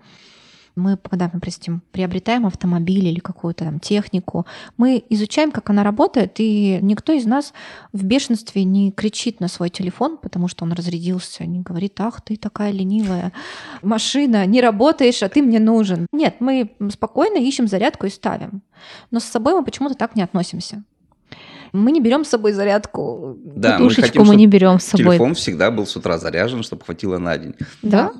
[0.78, 6.78] мы, когда, допустим, приобретаем автомобиль или какую-то там технику, мы изучаем, как она работает, и
[6.80, 7.52] никто из нас
[7.92, 12.36] в бешенстве не кричит на свой телефон, потому что он разрядился, не говорит, ах, ты
[12.36, 13.32] такая ленивая
[13.82, 16.06] машина, не работаешь, а ты мне нужен.
[16.12, 18.62] Нет, мы спокойно ищем зарядку и ставим.
[19.10, 20.84] Но с собой мы почему-то так не относимся.
[21.72, 23.36] Мы не берем с собой зарядку.
[23.44, 25.16] Да, мы, хотим, мы не берем с собой.
[25.16, 27.54] Телефон всегда был с утра заряжен, чтобы хватило на день.
[27.82, 28.12] Да?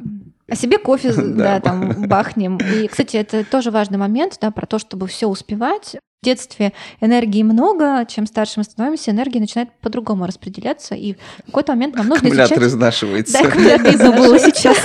[0.50, 1.22] А себе кофе, Да.
[1.54, 2.56] да, там бахнем.
[2.58, 5.96] И, кстати, это тоже важный момент, да, про то, чтобы все успевать.
[6.20, 11.72] В детстве энергии много, чем старше мы становимся, энергия начинает по-другому распределяться, и в какой-то
[11.74, 12.72] момент нам нужно Аккумулятор изучать...
[12.72, 13.32] изнашивается.
[13.40, 14.76] Да, аккумулятор Забыла сейчас.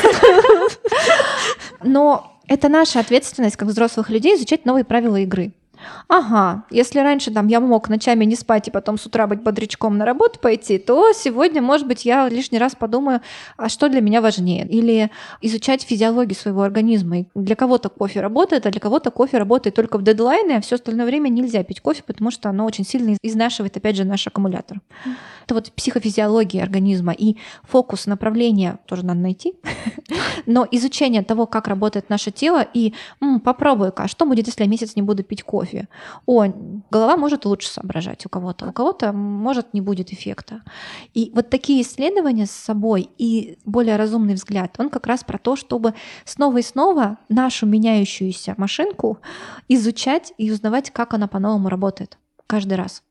[1.83, 5.53] Но это наша ответственность как взрослых людей изучать новые правила игры.
[6.07, 9.97] Ага, если раньше там я мог ночами не спать и потом с утра быть бодрячком
[9.97, 13.21] на работу пойти, то сегодня, может быть, я лишний раз подумаю,
[13.57, 14.67] а что для меня важнее?
[14.67, 15.11] Или
[15.41, 17.19] изучать физиологию своего организма.
[17.19, 20.75] И для кого-то кофе работает, а для кого-то кофе работает только в дедлайны, а все
[20.75, 24.81] остальное время нельзя пить кофе, потому что оно очень сильно изнашивает, опять же, наш аккумулятор.
[25.45, 29.55] Это вот психофизиология организма и фокус направления тоже надо найти.
[30.45, 34.69] Но изучение того, как работает наше тело, и «М, попробую-ка, а что будет, если я
[34.69, 35.72] месяц не буду пить кофе?
[36.25, 36.45] О,
[36.91, 40.61] голова может лучше соображать у кого-то, у кого-то может не будет эффекта.
[41.13, 45.55] И вот такие исследования с собой и более разумный взгляд, он как раз про то,
[45.55, 45.93] чтобы
[46.25, 49.19] снова и снова нашу меняющуюся машинку
[49.67, 52.17] изучать и узнавать, как она по-новому работает
[52.47, 53.03] каждый раз.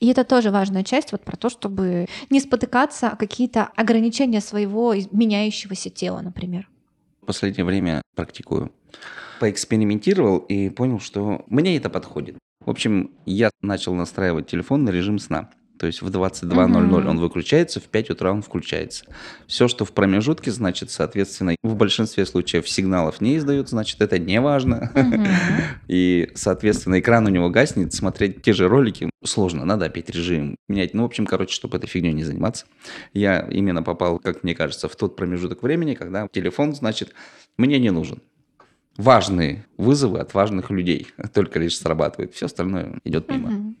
[0.00, 4.94] И это тоже важная часть вот про то, чтобы не спотыкаться о какие-то ограничения своего
[5.12, 6.68] меняющегося тела, например.
[7.22, 8.72] В последнее время практикую.
[9.38, 12.36] Поэкспериментировал и понял, что мне это подходит.
[12.64, 15.50] В общем, я начал настраивать телефон на режим сна.
[15.80, 17.08] То есть в 22.00 Мгм.
[17.08, 19.06] он выключается, в 5 утра он включается.
[19.46, 24.42] Все, что в промежутке, значит, соответственно, в большинстве случаев сигналов не издает, значит, это не
[24.42, 24.92] важно.
[24.94, 25.26] Мгм.
[25.88, 30.92] И, соответственно, экран у него гаснет, смотреть те же ролики сложно, надо опять режим менять.
[30.92, 32.66] Ну, в общем, короче, чтобы этой фигней не заниматься.
[33.14, 37.14] Я именно попал, как мне кажется, в тот промежуток времени, когда телефон, значит,
[37.56, 38.20] мне не нужен.
[39.00, 42.34] Важные вызовы от важных людей только лишь срабатывают.
[42.34, 43.74] Все остальное идет мимо.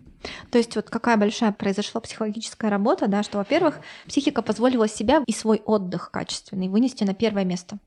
[0.50, 5.32] То есть вот какая большая произошла психологическая работа, да, что, во-первых, психика позволила себя и
[5.32, 7.78] свой отдых качественный вынести на первое место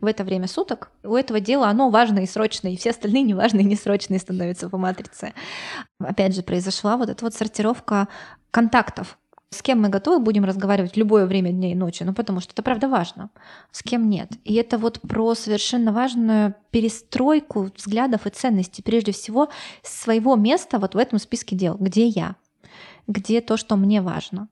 [0.00, 0.90] в это время суток.
[1.02, 4.76] У этого дела оно важное и срочное, и все остальные неважные и несрочные становятся по
[4.78, 5.32] матрице.
[5.98, 8.08] Опять же, произошла вот эта вот сортировка
[8.50, 9.18] контактов.
[9.54, 12.64] С кем мы готовы будем разговаривать любое время дня и ночи, ну потому что это
[12.64, 13.30] правда важно,
[13.70, 14.32] с кем нет.
[14.42, 19.48] И это вот про совершенно важную перестройку взглядов и ценностей, прежде всего
[19.84, 22.34] своего места вот в этом списке дел, где я,
[23.06, 24.48] где то, что мне важно.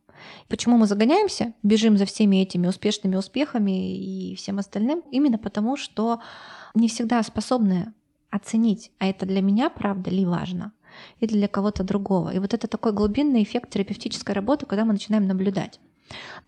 [0.46, 5.03] Почему мы загоняемся, бежим за всеми этими успешными успехами и всем остальным?
[5.11, 6.20] Именно потому, что
[6.74, 7.92] не всегда способны
[8.30, 10.72] оценить, а это для меня правда ли важно,
[11.20, 12.30] или для кого-то другого.
[12.30, 15.80] И вот это такой глубинный эффект терапевтической работы, когда мы начинаем наблюдать.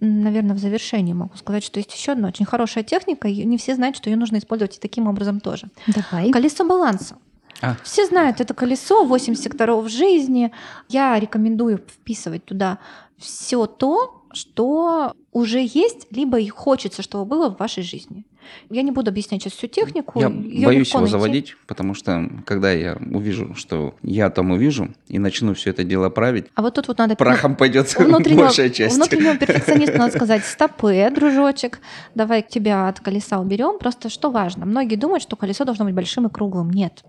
[0.00, 3.74] Наверное, в завершении могу сказать, что есть еще одна очень хорошая техника, и не все
[3.74, 5.68] знают, что ее нужно использовать и таким образом тоже.
[5.86, 6.30] Давай.
[6.30, 7.16] Колесо баланса.
[7.62, 7.76] А.
[7.82, 10.52] Все знают это колесо, 8 секторов жизни.
[10.88, 12.78] Я рекомендую вписывать туда
[13.16, 18.26] все то, что уже есть, либо и хочется, чтобы было в вашей жизни.
[18.70, 20.20] Я не буду объяснять сейчас всю технику.
[20.20, 21.12] Я её боюсь его найти.
[21.12, 26.10] заводить, потому что когда я увижу, что я там увижу, и начну все это дело
[26.10, 27.94] править, А вот тут вот надо прахом пойдет
[28.36, 28.96] большая часть.
[28.96, 31.80] внутреннего перфекциониста надо сказать, стопы, дружочек,
[32.14, 33.78] давай тебя от колеса уберем.
[33.78, 34.66] Просто что важно?
[34.66, 36.70] Многие думают, что колесо должно быть большим и круглым.
[36.70, 37.04] Нет.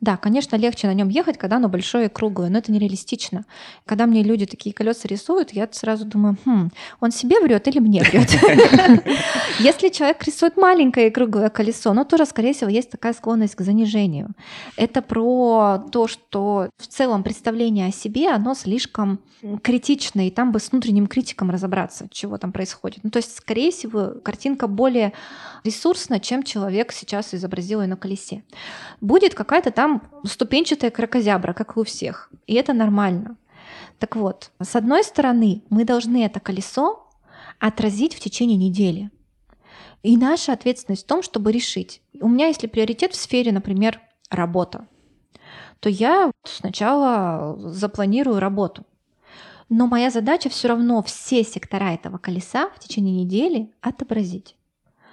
[0.00, 3.44] Да, конечно, легче на нем ехать, когда оно большое и круглое, но это нереалистично.
[3.86, 8.02] Когда мне люди такие колеса рисуют, я сразу думаю, хм, он себе врет или мне
[8.02, 8.30] врет?
[9.58, 13.60] Если человек рисует маленькое и круглое колесо, но тоже, скорее всего, есть такая склонность к
[13.60, 14.30] занижению.
[14.76, 19.20] Это про то, что в целом представление о себе, оно слишком
[19.62, 23.00] критичное, и там бы с внутренним критиком разобраться, чего там происходит.
[23.02, 25.12] Ну, то есть, скорее всего, картинка более
[25.64, 28.42] ресурсна, чем человек сейчас изобразил ее на колесе.
[29.00, 32.28] Будет какая-то там ступенчатая крокозябра, как и у всех.
[32.48, 33.36] И это нормально.
[34.00, 37.08] Так вот, с одной стороны, мы должны это колесо
[37.60, 39.10] отразить в течение недели.
[40.02, 42.02] И наша ответственность в том, чтобы решить.
[42.20, 44.88] У меня, если приоритет в сфере, например, работа,
[45.78, 48.84] то я сначала запланирую работу.
[49.68, 54.56] Но моя задача все равно все сектора этого колеса в течение недели отобразить.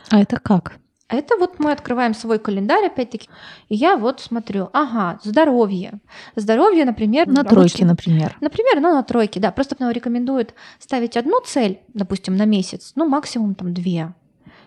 [0.10, 0.80] А это как?
[1.12, 3.28] Это вот мы открываем свой календарь, опять-таки,
[3.68, 6.00] и я вот смотрю, ага, здоровье.
[6.38, 7.28] Здоровье, например...
[7.28, 8.38] На тройке, например.
[8.40, 9.52] Например, ну, на тройке, да.
[9.52, 14.14] Просто нам рекомендуют ставить одну цель, допустим, на месяц, ну, максимум там две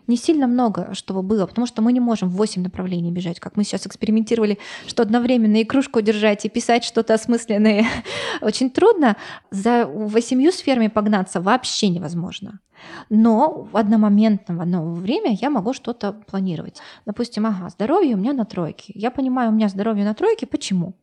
[0.07, 3.57] не сильно много, чтобы было, потому что мы не можем в 8 направлений бежать, как
[3.57, 7.87] мы сейчас экспериментировали, что одновременно и кружку держать, и писать что-то осмысленное
[8.41, 9.17] очень трудно.
[9.51, 12.61] За восемью сферами погнаться вообще невозможно.
[13.09, 16.81] Но в одномоментно, в одно время я могу что-то планировать.
[17.07, 18.93] Допустим, ага, здоровье у меня на тройке.
[18.95, 20.47] Я понимаю, у меня здоровье на тройке.
[20.47, 20.95] Почему?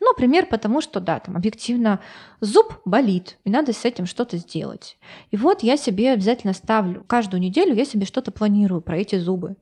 [0.00, 2.00] Ну, например, потому что, да, там объективно
[2.40, 4.98] зуб болит, и надо с этим что-то сделать.
[5.30, 8.49] И вот я себе обязательно ставлю, каждую неделю я себе что-то планирую
[8.80, 9.56] про эти зубы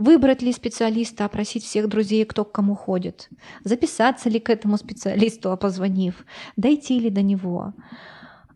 [0.00, 3.28] выбрать ли специалиста, опросить всех друзей, кто к кому ходит,
[3.64, 6.24] записаться ли к этому специалисту, позвонив,
[6.56, 7.74] дойти ли до него.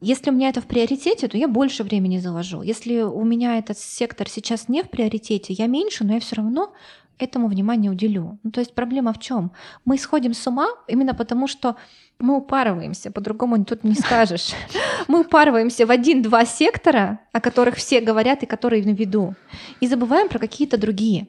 [0.00, 2.62] Если у меня это в приоритете, то я больше времени заложу.
[2.62, 6.72] Если у меня этот сектор сейчас не в приоритете, я меньше, но я все равно
[7.18, 8.38] этому внимание уделю.
[8.42, 9.52] Ну, то есть проблема в чем?
[9.84, 11.76] Мы сходим с ума именно потому, что
[12.18, 14.52] мы упарываемся, по-другому тут не скажешь.
[15.08, 19.34] Мы упарываемся в один-два сектора, о которых все говорят и которые на виду,
[19.80, 21.26] и забываем про какие-то другие.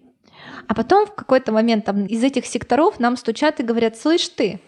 [0.68, 4.62] А потом в какой-то момент там, из этих секторов нам стучат и говорят, слышь ты,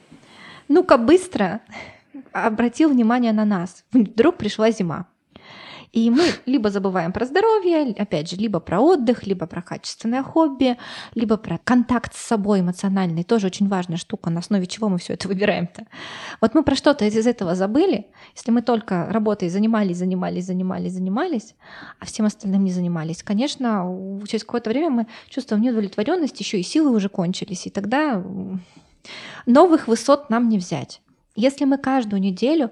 [0.68, 1.61] ну-ка быстро,
[2.32, 3.86] обратил внимание на нас.
[3.91, 5.07] Вдруг пришла зима.
[5.94, 10.78] И мы либо забываем про здоровье, опять же, либо про отдых, либо про качественное хобби,
[11.16, 13.24] либо про контакт с собой эмоциональный.
[13.24, 15.86] Тоже очень важная штука, на основе чего мы все это выбираем-то.
[16.42, 21.56] Вот мы про что-то из этого забыли, если мы только работой занимались, занимались, занимались, занимались,
[22.00, 23.24] а всем остальным не занимались.
[23.24, 23.86] Конечно,
[24.28, 28.24] через какое-то время мы чувствуем неудовлетворенность, еще и силы уже кончились, и тогда
[29.46, 31.02] новых высот нам не взять.
[31.36, 32.72] Если мы каждую неделю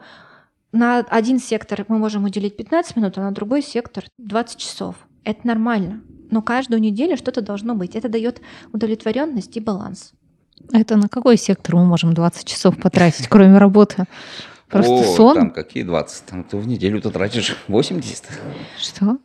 [0.76, 4.96] на один сектор мы можем уделить 15 минут, а на другой сектор 20 часов.
[5.24, 6.02] Это нормально.
[6.32, 7.96] Но каждую неделю что-то должно быть.
[7.96, 8.42] Это дает
[8.74, 10.14] удовлетворенность и баланс.
[10.72, 14.06] Это на какой сектор мы можем 20 часов потратить, кроме работы?
[14.70, 15.36] Просто О, сон?
[15.36, 16.26] Там какие 20?
[16.26, 18.26] Там ты в неделю ты тратишь 80.
[18.80, 19.18] Что?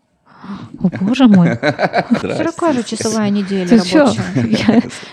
[0.79, 1.59] О, боже мой.
[2.21, 4.23] 40 же часовая неделя Ты рабочая.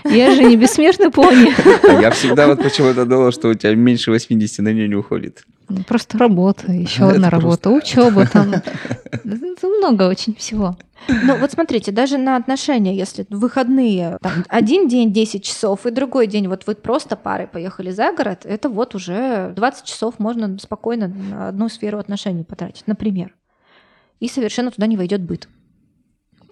[0.06, 1.54] Я, я же не бессмертный пони.
[2.02, 5.44] Я всегда вот почему-то думал, что у тебя меньше 80 на нее не уходит.
[5.70, 8.54] Ну, Просто работа, еще Это одна просто- работа, учеба там.
[8.54, 10.78] Это много очень всего.
[11.10, 15.92] Ну вот смотрите, даже на отношения, если в выходные, там, один день 10 часов и
[15.92, 20.58] другой день, вот вы просто парой поехали за город, это вот уже 20 часов можно
[20.60, 23.34] спокойно на одну сферу отношений потратить, например.
[24.20, 25.48] И совершенно туда не войдет быт.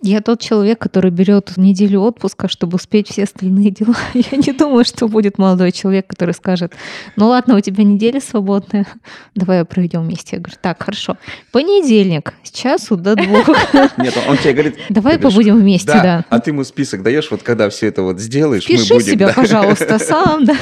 [0.06, 3.96] Я тот человек, который берет неделю отпуска, чтобы успеть все остальные дела.
[4.14, 6.74] Я не думаю, что будет молодой человек, который скажет,
[7.16, 8.86] ну ладно, у тебя неделя свободная,
[9.34, 10.36] давай проведем вместе.
[10.36, 11.18] Я говорю, так, хорошо.
[11.52, 13.48] Понедельник с часу до двух.
[13.98, 14.78] Нет, он, тебе говорит...
[14.90, 16.24] Давай побудем вместе, да.
[16.30, 19.14] А ты ему список даешь, вот когда все это вот сделаешь, мы Пиши будем.
[19.14, 20.56] себя, пожалуйста, сам, да.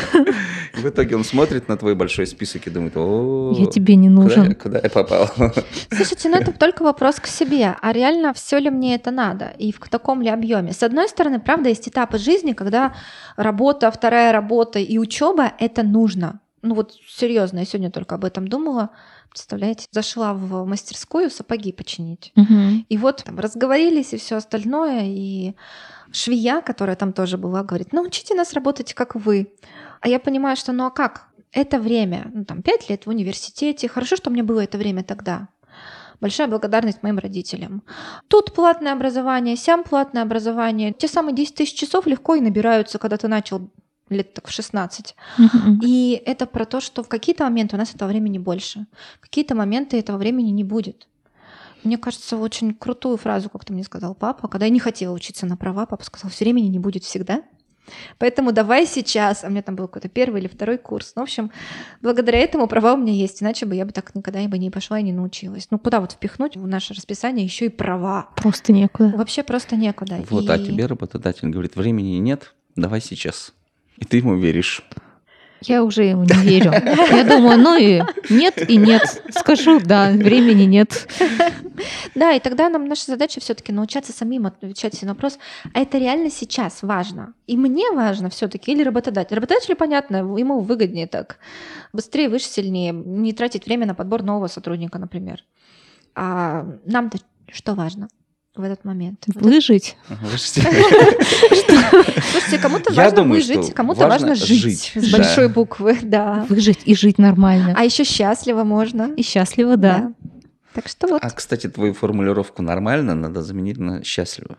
[0.74, 4.56] В итоге он смотрит на твой большой список и думает, о, Я тебе не нужен.
[4.56, 5.30] куда я попал?
[5.92, 7.76] Слушайте, ну это только вопрос к себе.
[7.82, 9.33] А реально все ли мне это надо?
[9.58, 10.74] И в таком ли объеме?
[10.74, 12.94] С одной стороны, правда, есть этапы жизни, когда
[13.36, 16.40] работа, вторая работа и учеба это нужно.
[16.62, 18.92] Ну вот серьезно, я сегодня только об этом думала.
[19.30, 22.32] Представляете, зашла в мастерскую сапоги починить.
[22.36, 22.86] Мгм.
[22.88, 25.04] И вот там разговорились и все остальное.
[25.06, 25.56] И
[26.12, 29.52] швея, которая там тоже была, говорит, научите нас работать, как вы.
[30.00, 31.28] А я понимаю, что ну а как?
[31.52, 33.90] Это время, ну там пять лет в университете.
[33.90, 35.50] Хорошо, что мне было это время тогда.
[36.24, 37.84] Большая благодарность моим родителям.
[38.30, 40.94] Тут платное образование, сям платное образование.
[40.94, 43.70] Те самые 10 тысяч часов легко и набираются, когда ты начал
[44.08, 45.16] лет так в 16.
[45.38, 45.82] Мгм.
[45.84, 48.86] И это про то, что в какие-то моменты у нас этого времени больше,
[49.18, 51.10] в какие-то моменты этого времени не будет.
[51.84, 55.58] Мне кажется, очень крутую фразу как-то мне сказал папа, когда я не хотела учиться на
[55.58, 57.44] права, папа сказал, все времени не будет всегда.
[58.18, 59.44] Поэтому давай сейчас.
[59.44, 61.14] А у меня там был какой-то первый или второй курс.
[61.16, 61.52] Ну, в общем,
[62.02, 63.42] благодаря этому права у меня есть.
[63.42, 65.68] Иначе бы я бы так никогда бы не пошла и не научилась.
[65.72, 68.30] Ну, куда вот впихнуть в наше расписание еще и права?
[68.36, 69.18] Просто некуда.
[69.18, 70.24] Вообще просто некуда.
[70.30, 70.50] Вот, и...
[70.50, 73.54] а тебе работодатель говорит, времени нет, давай сейчас.
[73.98, 74.84] И ты ему веришь.
[75.68, 76.72] Я уже ему не верю.
[77.12, 79.22] Я думаю, ну и нет, и нет.
[79.32, 81.08] Скажу, да, времени нет.
[82.16, 85.40] Да, и тогда нам наша задача все-таки научаться самим отвечать на вопрос,
[85.74, 87.34] а это реально сейчас важно?
[87.48, 89.36] И мне важно все-таки или работодатель?
[89.36, 91.38] Работодателю, понятно, ему выгоднее так.
[91.92, 92.92] Быстрее, выше, сильнее.
[92.92, 95.44] Не тратить время на подбор нового сотрудника, например.
[96.16, 97.18] А нам-то
[97.52, 98.08] что важно?
[98.56, 99.24] В этот момент.
[99.28, 99.98] Выжить.
[100.38, 100.60] Слушайте,
[102.62, 106.46] кому-то важно выжить, кому-то важно жить с большой буквы, да.
[106.50, 107.74] Выжить и жить нормально.
[107.76, 109.12] А еще счастливо можно.
[109.18, 110.14] И счастливо, да.
[110.74, 111.24] Так что вот.
[111.24, 114.58] А, кстати, твою формулировку нормально надо заменить на счастливо.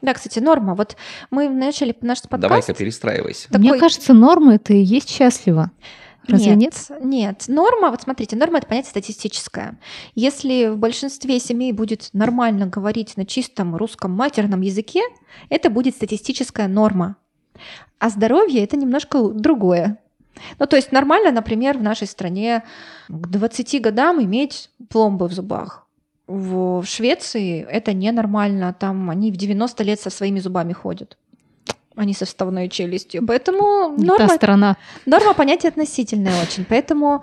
[0.00, 0.74] Да, кстати, норма.
[0.74, 0.96] Вот
[1.30, 2.42] мы начали наш подкаст.
[2.42, 3.48] Давай-ка перестраивайся.
[3.48, 3.60] Такой...
[3.60, 5.70] Мне кажется, норма это и есть счастливо.
[6.28, 6.74] Разве нет?
[6.90, 7.44] Нет, нет.
[7.48, 9.78] Норма, вот смотрите, норма это понятие статистическое.
[10.14, 15.02] Если в большинстве семей будет нормально говорить на чистом русском матерном языке,
[15.48, 17.16] это будет статистическая норма.
[17.98, 19.98] А здоровье это немножко другое.
[20.58, 22.64] Ну, то есть нормально, например, в нашей стране
[23.08, 25.86] к 20 годам иметь пломбы в зубах.
[26.26, 31.18] В Швеции это ненормально, там они в 90 лет со своими зубами ходят
[31.96, 33.24] а не со вставной челюстью.
[33.26, 34.76] Поэтому норма, Та страна.
[35.06, 36.64] норма понятие относительное очень.
[36.64, 37.22] Поэтому,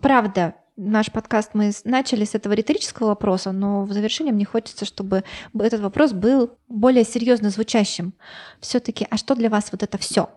[0.00, 5.24] правда, наш подкаст мы начали с этого риторического вопроса, но в завершении мне хочется, чтобы
[5.58, 8.14] этот вопрос был более серьезно звучащим.
[8.60, 10.30] Все-таки, а что для вас вот это все?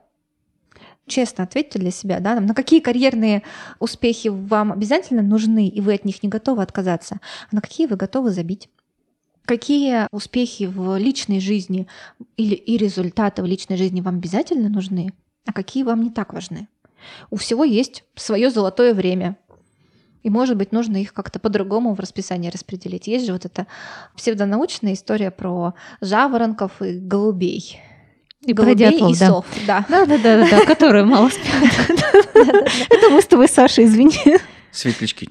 [1.05, 3.43] Честно ответьте для себя, да, на какие карьерные
[3.79, 7.19] успехи вам обязательно нужны, и вы от них не готовы отказаться,
[7.51, 8.69] а на какие вы готовы забить?
[9.45, 11.87] Какие успехи в личной жизни
[12.37, 15.13] или и результаты в личной жизни вам обязательно нужны,
[15.45, 16.67] а какие вам не так важны?
[17.29, 19.37] У всего есть свое золотое время.
[20.23, 23.07] И, может быть, нужно их как-то по-другому в расписании распределить.
[23.07, 23.67] Есть же вот эта
[24.15, 27.81] псевдонаучная история про жаворонков и голубей.
[28.39, 29.27] И голубей дятлов, и да.
[29.27, 29.85] сов, да.
[29.89, 31.97] Да, да, да, да, которые мало спят.
[32.33, 34.37] Это мы с тобой, Саша, извини.
[34.73, 35.29] Светлячки.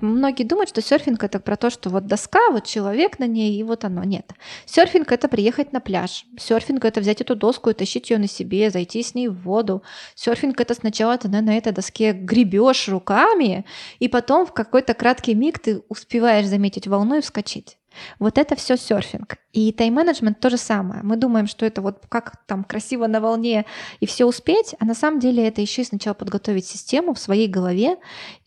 [0.00, 3.62] Многие думают, что серфинг это про то, что вот доска, вот человек на ней, и
[3.62, 4.02] вот оно.
[4.02, 4.32] Нет.
[4.66, 6.26] Серфинг это приехать на пляж.
[6.38, 9.82] Серфинг это взять эту доску и тащить ее на себе, зайти с ней в воду.
[10.16, 13.64] Серфинг это сначала ты на этой доске гребешь руками,
[14.00, 17.77] и потом в какой-то краткий миг ты успеваешь заметить волну и вскочить.
[18.18, 19.36] Вот это все серфинг.
[19.52, 21.02] И тайм-менеджмент то же самое.
[21.02, 23.64] Мы думаем, что это вот как там красиво на волне
[24.00, 27.48] и все успеть, а на самом деле это еще и сначала подготовить систему в своей
[27.48, 27.96] голове,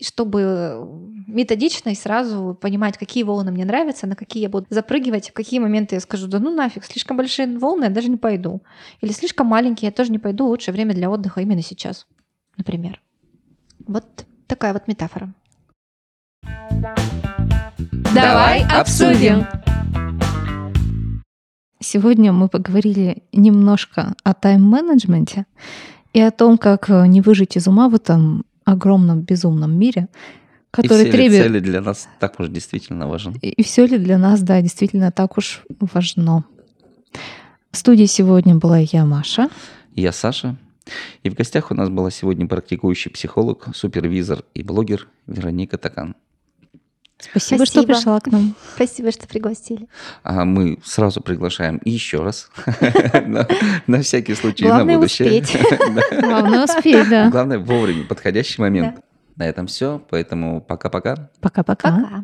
[0.02, 0.88] чтобы
[1.28, 5.60] методично и сразу понимать, какие волны мне нравятся, на какие я буду запрыгивать, в какие
[5.60, 8.62] моменты я скажу, да ну нафиг, слишком большие волны, я даже не пойду.
[9.02, 12.08] Или слишком маленькие, я тоже не пойду, лучшее время для отдыха именно сейчас,
[12.58, 13.02] например.
[13.88, 15.34] Вот такая вот метафора.
[18.14, 19.46] Давай обсудим.
[21.80, 25.46] Сегодня мы поговорили немножко о тайм-менеджменте
[26.12, 30.10] и о том, как не выжить из ума в этом огромном безумном мире,
[30.72, 31.32] который и все требует...
[31.32, 33.38] ли цели для нас так уж действительно важен?
[33.42, 36.44] И, и все ли для нас, да, действительно так уж важно.
[37.72, 39.50] В студии сегодня была я, Маша.
[39.96, 40.58] Я Саша.
[41.24, 46.16] И в гостях у нас была сегодня практикующий психолог, супервизор и блогер Вероника Такан.
[47.30, 48.56] Спасибо, Спасибо, что пришла к нам.
[48.76, 49.88] Спасибо, что пригласили.
[50.24, 52.50] А мы сразу приглашаем еще раз.
[53.88, 55.44] На всякий случай, на будущее.
[56.22, 57.30] Главное успеть, да.
[57.30, 59.00] Главное вовремя, подходящий момент.
[59.36, 61.30] На этом все, поэтому пока-пока.
[61.40, 61.92] Пока-пока.
[61.92, 62.24] Пока.